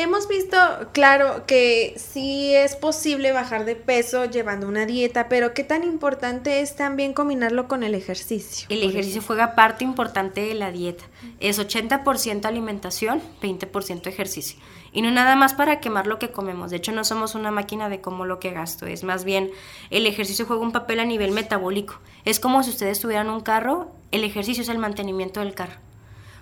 Hemos 0.00 0.28
visto, 0.28 0.56
claro, 0.92 1.44
que 1.44 1.92
sí 1.98 2.54
es 2.54 2.74
posible 2.74 3.32
bajar 3.32 3.66
de 3.66 3.76
peso 3.76 4.24
llevando 4.24 4.66
una 4.66 4.86
dieta, 4.86 5.28
pero 5.28 5.52
qué 5.52 5.62
tan 5.62 5.84
importante 5.84 6.62
es 6.62 6.74
también 6.74 7.12
combinarlo 7.12 7.68
con 7.68 7.82
el 7.82 7.94
ejercicio. 7.94 8.66
El 8.70 8.82
ejercicio 8.82 9.20
juega 9.20 9.54
parte 9.54 9.84
importante 9.84 10.40
de 10.40 10.54
la 10.54 10.72
dieta. 10.72 11.04
Es 11.38 11.58
80% 11.58 12.46
alimentación, 12.46 13.20
20% 13.42 14.06
ejercicio. 14.06 14.58
Y 14.90 15.02
no 15.02 15.10
nada 15.10 15.36
más 15.36 15.52
para 15.52 15.80
quemar 15.80 16.06
lo 16.06 16.18
que 16.18 16.30
comemos. 16.30 16.70
De 16.70 16.78
hecho, 16.78 16.92
no 16.92 17.04
somos 17.04 17.34
una 17.34 17.50
máquina 17.50 17.90
de 17.90 18.00
cómo 18.00 18.24
lo 18.24 18.38
que 18.38 18.52
gasto. 18.52 18.86
Es 18.86 19.04
más 19.04 19.24
bien, 19.24 19.50
el 19.90 20.06
ejercicio 20.06 20.46
juega 20.46 20.62
un 20.62 20.72
papel 20.72 21.00
a 21.00 21.04
nivel 21.04 21.32
metabólico. 21.32 22.00
Es 22.24 22.40
como 22.40 22.62
si 22.62 22.70
ustedes 22.70 23.00
tuvieran 23.00 23.28
un 23.28 23.42
carro, 23.42 23.92
el 24.12 24.24
ejercicio 24.24 24.62
es 24.62 24.70
el 24.70 24.78
mantenimiento 24.78 25.40
del 25.40 25.52
carro 25.52 25.89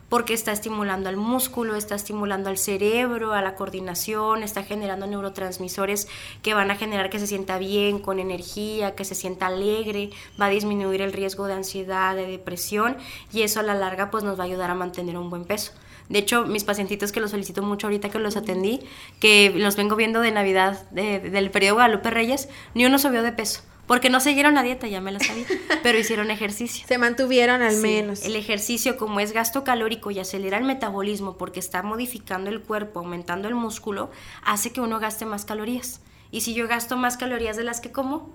porque 0.09 0.35
está 0.35 0.53
estimulando 0.53 1.09
al 1.09 1.17
músculo, 1.17 1.77
está 1.77 1.95
estimulando 1.95 2.49
al 2.49 2.59
cerebro, 2.59 3.35
a 3.35 3.43
la 3.43 3.55
coordinación, 3.55 4.43
está 4.43 4.63
generando 4.63 5.07
neurotransmisores 5.07 6.09
que 6.43 6.55
van 6.55 6.71
a 6.71 6.77
generar 6.77 7.11
que 7.11 7.19
se 7.19 7.27
sienta 7.27 7.59
bien, 7.59 7.99
con 7.99 8.19
energía, 8.19 8.95
que 8.95 9.05
se 9.05 9.15
sienta 9.15 9.47
alegre, 9.47 10.11
va 10.41 10.47
a 10.47 10.51
disminuir 10.51 11.03
el 11.03 11.13
riesgo 11.13 11.47
de 11.47 11.55
ansiedad, 11.55 12.17
de 12.17 12.27
depresión 12.27 12.97
y 13.33 13.43
eso 13.43 13.61
a 13.61 13.63
la 13.63 13.75
larga 13.75 14.11
pues 14.11 14.25
nos 14.25 14.39
va 14.39 14.45
a 14.45 14.47
ayudar 14.47 14.71
a 14.71 14.75
mantener 14.75 15.17
un 15.19 15.31
buen 15.31 15.45
peso. 15.45 15.73
De 16.09 16.19
hecho, 16.19 16.47
mis 16.47 16.65
pacientitos 16.65 17.13
que 17.13 17.21
los 17.21 17.33
felicito 17.33 17.63
mucho 17.63 17.87
ahorita 17.87 18.09
que 18.09 18.19
los 18.19 18.37
atendí, 18.37 18.81
que 19.21 19.53
los 19.55 19.77
vengo 19.77 19.95
viendo 19.95 20.21
de 20.21 20.33
Navidad, 20.33 20.89
del 20.91 21.51
periodo 21.51 21.75
Guadalupe 21.75 22.11
Reyes, 22.11 22.49
ni 22.75 22.87
uno 22.87 22.99
subió 22.99 23.23
de 23.23 23.33
peso 23.33 23.61
porque 23.89 24.11
no 24.11 24.21
siguieron 24.21 24.55
la 24.55 24.63
dieta, 24.63 24.87
ya 24.87 25.01
me 25.01 25.11
la 25.11 25.19
sabía, 25.19 25.47
pero 25.83 25.99
hicieron 25.99 26.31
ejercicio. 26.31 26.87
Se 26.87 26.99
mantuvieron 26.99 27.63
al 27.63 27.79
menos. 27.79 28.23
El 28.23 28.37
ejercicio, 28.37 28.99
como 28.99 29.19
es 29.19 29.33
gasto 29.33 29.65
calórico 29.65 30.11
y 30.11 30.21
acelera 30.21 30.59
el 30.59 30.65
metabolismo 30.65 31.39
porque 31.39 31.59
está 31.59 31.83
modificando 31.83 32.51
el 32.51 32.61
cuerpo, 32.61 33.01
aumentando 33.01 33.49
el 33.49 33.55
músculo, 33.55 34.11
hace 34.45 34.73
que 34.73 34.83
uno 34.83 35.01
gaste 35.01 35.25
más 35.25 35.47
calorías. 35.47 36.03
Y 36.31 36.43
si 36.43 36.53
yo 36.53 36.69
gasto 36.69 36.99
más 36.99 37.17
calorías 37.17 37.57
de 37.57 37.65
las 37.65 37.81
que 37.81 37.91
como, 37.91 38.31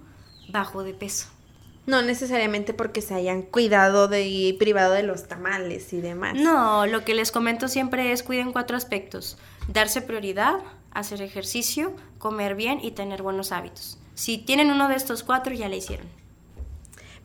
bajo 0.49 0.83
de 0.83 0.95
peso. 0.95 1.27
No 1.85 2.01
necesariamente 2.01 2.73
porque 2.73 3.01
se 3.01 3.13
hayan 3.13 3.43
cuidado 3.43 4.07
de 4.07 4.27
y 4.27 4.53
privado 4.53 4.93
de 4.93 5.03
los 5.03 5.27
tamales 5.27 5.93
y 5.93 6.01
demás. 6.01 6.33
No, 6.33 6.87
lo 6.87 7.05
que 7.05 7.13
les 7.13 7.31
comento 7.31 7.67
siempre 7.67 8.11
es 8.11 8.23
cuiden 8.23 8.53
cuatro 8.53 8.75
aspectos. 8.75 9.37
Darse 9.67 10.01
prioridad, 10.01 10.61
hacer 10.91 11.21
ejercicio, 11.21 11.93
comer 12.17 12.55
bien 12.55 12.79
y 12.81 12.91
tener 12.91 13.21
buenos 13.21 13.51
hábitos. 13.51 13.99
Si 14.15 14.37
tienen 14.37 14.69
uno 14.69 14.87
de 14.87 14.95
estos 14.95 15.23
cuatro, 15.23 15.53
ya 15.53 15.69
le 15.69 15.77
hicieron. 15.77 16.07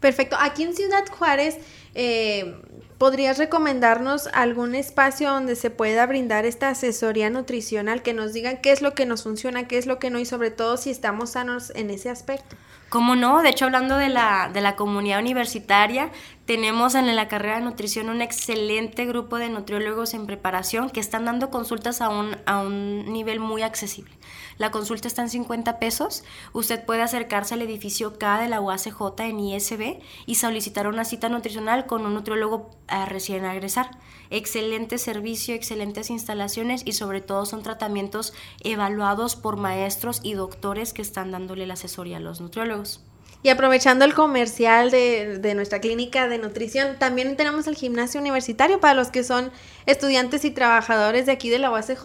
Perfecto. 0.01 0.37
Aquí 0.39 0.63
en 0.63 0.75
Ciudad 0.75 1.05
Juárez, 1.11 1.59
eh, 1.95 2.63
¿podrías 2.99 3.39
recomendarnos 3.39 4.29
algún 4.29 4.75
espacio 4.75 5.31
donde 5.31 5.57
se 5.57 5.71
pueda 5.71 6.07
brindar 6.07 6.47
esta 6.47 6.69
asesoría 6.69 7.31
nutricional, 7.31 8.03
que 8.03 8.15
nos 8.15 8.33
digan 8.33 8.59
qué 8.59 8.71
es 8.71 8.81
lo 8.81 8.95
que 8.95 9.07
nos 9.07 9.25
funciona, 9.25 9.67
qué 9.67 9.77
es 9.77 9.87
lo 9.87 9.99
que 9.99 10.11
no 10.11 10.21
y 10.21 10.25
sobre 10.25 10.51
todo 10.51 10.77
si 10.77 10.91
estamos 10.91 11.31
sanos 11.31 11.73
en 11.75 11.91
ese 11.91 12.11
aspecto? 12.11 12.57
¿Cómo 12.89 13.17
no? 13.17 13.43
De 13.43 13.51
hecho, 13.51 13.67
hablando 13.67 13.97
de 13.97 14.09
la, 14.09 14.51
de 14.53 14.61
la 14.61 14.77
comunidad 14.77 15.19
universitaria, 15.19 16.11
tenemos 16.49 16.95
en 16.95 17.15
la 17.15 17.29
carrera 17.29 17.57
de 17.57 17.65
nutrición 17.67 18.09
un 18.09 18.23
excelente 18.23 19.05
grupo 19.05 19.37
de 19.37 19.51
nutriólogos 19.51 20.15
en 20.15 20.25
preparación 20.25 20.89
que 20.89 20.99
están 20.99 21.27
dando 21.27 21.51
consultas 21.51 22.01
a 22.01 22.09
un, 22.09 22.39
a 22.47 22.63
un 22.63 23.13
nivel 23.13 23.39
muy 23.39 23.61
accesible. 23.61 24.15
La 24.57 24.71
consulta 24.71 25.09
está 25.09 25.21
en 25.21 25.29
50 25.29 25.79
pesos. 25.79 26.25
Usted 26.55 26.87
puede 26.87 27.03
acercarse 27.03 27.53
al 27.53 27.61
edificio 27.61 28.19
K 28.19 28.41
de 28.41 28.49
la 28.49 28.63
UACJ 28.63 29.21
en 29.25 29.41
ISB 29.41 29.99
y 30.25 30.37
solicitar 30.37 30.89
una 30.89 31.05
cita 31.05 31.29
nutricional 31.29 31.85
con 31.85 32.07
un 32.07 32.15
nutriólogo 32.15 32.71
a 32.87 33.05
recién 33.05 33.45
agresar. 33.45 33.91
Excelente 34.31 34.97
servicio, 34.97 35.55
excelentes 35.55 36.09
instalaciones 36.09 36.81
y 36.87 36.93
sobre 36.93 37.21
todo 37.21 37.45
son 37.45 37.63
tratamientos 37.63 38.33
evaluados 38.61 39.37
por 39.37 39.59
maestros 39.59 40.21
y 40.23 40.33
doctores 40.33 40.95
que 40.95 41.03
están 41.03 41.31
dándole 41.31 41.67
la 41.67 41.75
asesoría 41.75 42.17
a 42.17 42.21
los 42.21 42.41
nutriólogos. 42.41 43.03
Y 43.41 43.51
aprovechando 43.51 44.05
el 44.05 44.15
comercial 44.15 44.91
de, 44.91 45.53
nuestra 45.55 45.81
clínica 45.81 46.27
de 46.27 46.39
nutrición, 46.39 46.99
también 46.99 47.37
tenemos 47.37 47.69
el 47.69 47.77
gimnasio 47.77 48.21
universitario 48.21 48.81
para 48.81 48.95
los 48.95 49.09
que 49.09 49.23
son 49.23 49.53
estudiantes 49.87 50.45
y 50.45 50.51
trabajadores 50.51 51.27
de 51.27 51.33
aquí 51.33 51.49
de 51.49 51.61
la 51.61 51.71
UACJ, 51.71 52.05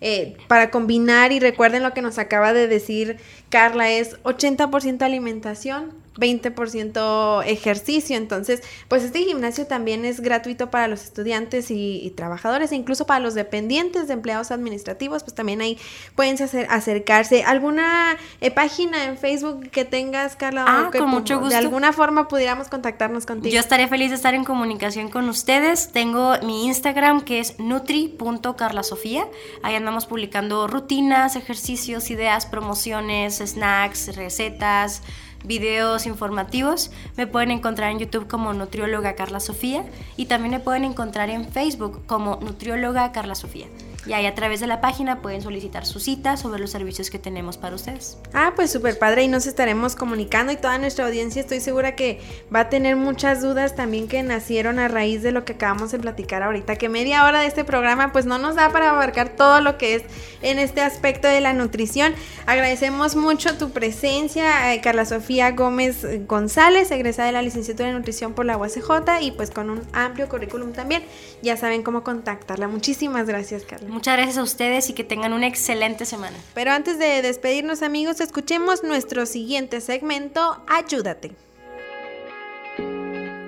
eh, 0.00 0.36
para 0.46 0.70
combinar 0.70 1.32
y 1.32 1.40
recuerden 1.40 1.82
lo 1.82 1.92
que 1.92 2.02
nos 2.02 2.18
acaba 2.18 2.52
de 2.52 2.68
decir 2.68 3.18
Carla, 3.50 3.90
es 3.90 4.16
80% 4.22 5.02
alimentación, 5.02 5.92
20% 6.20 7.44
ejercicio. 7.46 8.16
Entonces, 8.16 8.62
pues 8.88 9.02
este 9.02 9.20
gimnasio 9.20 9.66
también 9.66 10.04
es 10.04 10.20
gratuito 10.20 10.70
para 10.70 10.88
los 10.88 11.02
estudiantes 11.02 11.70
y, 11.70 12.12
trabajadores, 12.16 12.72
e 12.72 12.76
incluso 12.76 13.06
para 13.06 13.20
los 13.20 13.34
dependientes 13.34 14.08
de 14.08 14.14
empleados 14.14 14.50
administrativos, 14.50 15.22
pues 15.22 15.34
también 15.34 15.60
ahí 15.60 15.78
pueden 16.14 16.40
hacer, 16.42 16.66
acercarse. 16.70 17.42
¿Alguna 17.44 18.16
eh, 18.40 18.50
página 18.50 19.04
en 19.04 19.16
Facebook 19.16 19.70
que 19.70 19.84
tengas, 19.84 20.36
Carla? 20.36 20.64
Ah, 20.66 20.88
que, 20.92 20.98
con 20.98 21.08
mucho 21.08 21.38
gusto. 21.38 21.50
De 21.50 21.56
alguna 21.56 21.92
forma 21.92 22.28
pudiéramos 22.28 22.68
contactarnos 22.68 23.26
contigo. 23.26 23.52
Yo 23.52 23.60
estaría 23.60 23.88
feliz 23.88 24.10
de 24.10 24.16
estar 24.16 24.34
en 24.34 24.44
comunicación 24.44 25.08
con 25.08 25.28
ustedes. 25.28 25.90
Tengo 25.92 26.34
mi 26.44 26.66
Instagram 26.66 27.22
que 27.22 27.40
es 27.40 27.58
nutri.carlasofía. 27.58 29.26
Ahí 29.62 29.74
andamos 29.74 30.06
publicando 30.06 30.66
rutinas, 30.66 31.36
ejercicios, 31.36 32.10
ideas, 32.10 32.46
promociones, 32.46 33.39
snacks, 33.40 34.14
recetas 34.16 35.02
videos 35.44 36.06
informativos. 36.06 36.90
Me 37.16 37.26
pueden 37.26 37.50
encontrar 37.50 37.90
en 37.90 37.98
YouTube 37.98 38.28
como 38.28 38.52
Nutrióloga 38.52 39.14
Carla 39.14 39.40
Sofía 39.40 39.84
y 40.16 40.26
también 40.26 40.52
me 40.52 40.60
pueden 40.60 40.84
encontrar 40.84 41.30
en 41.30 41.50
Facebook 41.50 42.02
como 42.06 42.36
Nutrióloga 42.36 43.12
Carla 43.12 43.34
Sofía. 43.34 43.66
Y 44.06 44.14
ahí 44.14 44.24
a 44.24 44.34
través 44.34 44.60
de 44.60 44.66
la 44.66 44.80
página 44.80 45.20
pueden 45.20 45.42
solicitar 45.42 45.84
su 45.84 46.00
cita 46.00 46.36
sobre 46.36 46.58
los 46.60 46.70
servicios 46.70 47.10
que 47.10 47.18
tenemos 47.18 47.58
para 47.58 47.74
ustedes. 47.74 48.16
Ah, 48.32 48.52
pues 48.56 48.70
súper 48.70 48.98
padre 48.98 49.24
y 49.24 49.28
nos 49.28 49.46
estaremos 49.46 49.94
comunicando 49.94 50.52
y 50.52 50.56
toda 50.56 50.78
nuestra 50.78 51.06
audiencia 51.06 51.40
estoy 51.40 51.60
segura 51.60 51.96
que 51.96 52.20
va 52.54 52.60
a 52.60 52.68
tener 52.70 52.96
muchas 52.96 53.42
dudas 53.42 53.76
también 53.76 54.08
que 54.08 54.22
nacieron 54.22 54.78
a 54.78 54.88
raíz 54.88 55.22
de 55.22 55.32
lo 55.32 55.44
que 55.44 55.52
acabamos 55.52 55.92
de 55.92 55.98
platicar 55.98 56.42
ahorita, 56.42 56.76
que 56.76 56.88
media 56.88 57.24
hora 57.24 57.40
de 57.40 57.46
este 57.46 57.64
programa 57.64 58.10
pues 58.12 58.24
no 58.24 58.38
nos 58.38 58.54
da 58.54 58.70
para 58.70 58.90
abarcar 58.90 59.30
todo 59.30 59.60
lo 59.60 59.76
que 59.76 59.96
es 59.96 60.02
en 60.40 60.58
este 60.58 60.80
aspecto 60.80 61.28
de 61.28 61.40
la 61.42 61.52
nutrición. 61.52 62.14
Agradecemos 62.46 63.16
mucho 63.16 63.58
tu 63.58 63.70
presencia, 63.70 64.72
eh, 64.72 64.80
Carla 64.80 65.04
Sofía 65.04 65.50
Gómez 65.52 66.26
González, 66.26 66.90
egresada 66.90 67.26
de 67.26 67.32
la 67.32 67.42
licenciatura 67.42 67.88
de 67.88 67.94
nutrición 67.94 68.32
por 68.32 68.46
la 68.46 68.56
UACJ 68.56 69.20
y 69.20 69.32
pues 69.32 69.50
con 69.50 69.68
un 69.68 69.82
amplio 69.92 70.28
currículum 70.28 70.72
también. 70.72 71.02
Ya 71.42 71.56
saben 71.56 71.82
cómo 71.82 72.02
contactarla. 72.02 72.68
Muchísimas 72.68 73.26
gracias, 73.26 73.64
Carla. 73.64 73.89
Muchas 73.90 74.16
gracias 74.16 74.38
a 74.38 74.44
ustedes 74.44 74.88
y 74.88 74.92
que 74.92 75.02
tengan 75.02 75.32
una 75.32 75.48
excelente 75.48 76.06
semana. 76.06 76.36
Pero 76.54 76.70
antes 76.70 76.96
de 76.98 77.22
despedirnos 77.22 77.82
amigos, 77.82 78.20
escuchemos 78.20 78.84
nuestro 78.84 79.26
siguiente 79.26 79.80
segmento, 79.80 80.62
Ayúdate. 80.68 81.32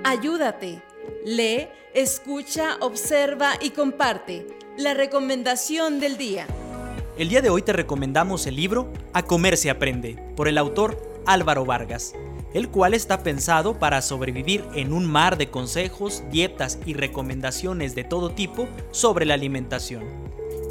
Ayúdate. 0.03 0.81
Lee, 1.25 1.69
escucha, 1.93 2.75
observa 2.81 3.53
y 3.61 3.69
comparte. 3.69 4.45
La 4.77 4.93
recomendación 4.93 6.01
del 6.01 6.17
día. 6.17 6.45
El 7.17 7.29
día 7.29 7.41
de 7.41 7.49
hoy 7.49 7.61
te 7.61 7.71
recomendamos 7.71 8.45
el 8.45 8.57
libro 8.57 8.91
A 9.13 9.23
comer 9.23 9.55
se 9.55 9.69
aprende, 9.69 10.17
por 10.35 10.49
el 10.49 10.57
autor 10.57 11.21
Álvaro 11.25 11.63
Vargas, 11.63 12.13
el 12.53 12.69
cual 12.69 12.93
está 12.93 13.23
pensado 13.23 13.79
para 13.79 14.01
sobrevivir 14.01 14.63
en 14.75 14.93
un 14.93 15.05
mar 15.05 15.37
de 15.37 15.49
consejos, 15.49 16.23
dietas 16.31 16.79
y 16.85 16.93
recomendaciones 16.93 17.95
de 17.95 18.03
todo 18.03 18.31
tipo 18.31 18.67
sobre 18.91 19.25
la 19.25 19.33
alimentación 19.33 20.23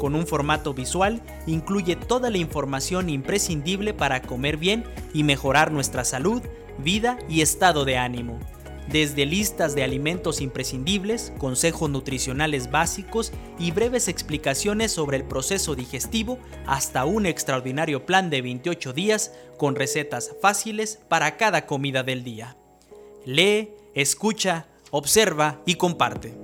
con 0.03 0.15
un 0.15 0.27
formato 0.27 0.73
visual, 0.73 1.21
incluye 1.47 1.95
toda 1.95 2.29
la 2.29 2.37
información 2.37 3.09
imprescindible 3.09 3.93
para 3.93 4.21
comer 4.21 4.57
bien 4.57 4.83
y 5.13 5.23
mejorar 5.23 5.71
nuestra 5.71 6.03
salud, 6.03 6.41
vida 6.77 7.17
y 7.29 7.39
estado 7.39 7.85
de 7.85 7.97
ánimo. 7.97 8.37
Desde 8.93 9.25
listas 9.25 9.73
de 9.73 9.81
alimentos 9.83 10.39
imprescindibles, 10.39 11.33
consejos 11.39 11.89
nutricionales 11.89 12.69
básicos 12.69 13.33
y 13.57 13.71
breves 13.71 14.07
explicaciones 14.07 14.91
sobre 14.91 15.17
el 15.17 15.23
proceso 15.23 15.73
digestivo 15.73 16.37
hasta 16.67 17.03
un 17.03 17.25
extraordinario 17.25 18.05
plan 18.05 18.29
de 18.29 18.43
28 18.43 18.93
días 18.93 19.33
con 19.57 19.75
recetas 19.75 20.35
fáciles 20.43 20.99
para 21.07 21.37
cada 21.37 21.65
comida 21.65 22.03
del 22.03 22.23
día. 22.23 22.55
Lee, 23.25 23.71
escucha, 23.95 24.67
observa 24.91 25.59
y 25.65 25.73
comparte. 25.73 26.42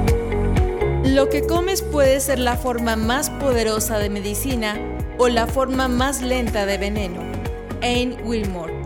Lo 1.11 1.27
que 1.27 1.45
comes 1.45 1.81
puede 1.81 2.21
ser 2.21 2.39
la 2.39 2.55
forma 2.55 2.95
más 2.95 3.29
poderosa 3.29 3.99
de 3.99 4.09
medicina 4.09 4.79
o 5.17 5.27
la 5.27 5.45
forma 5.45 5.89
más 5.89 6.21
lenta 6.21 6.65
de 6.65 6.77
veneno. 6.77 7.19
Anne 7.81 8.15
Wilmore. 8.23 8.80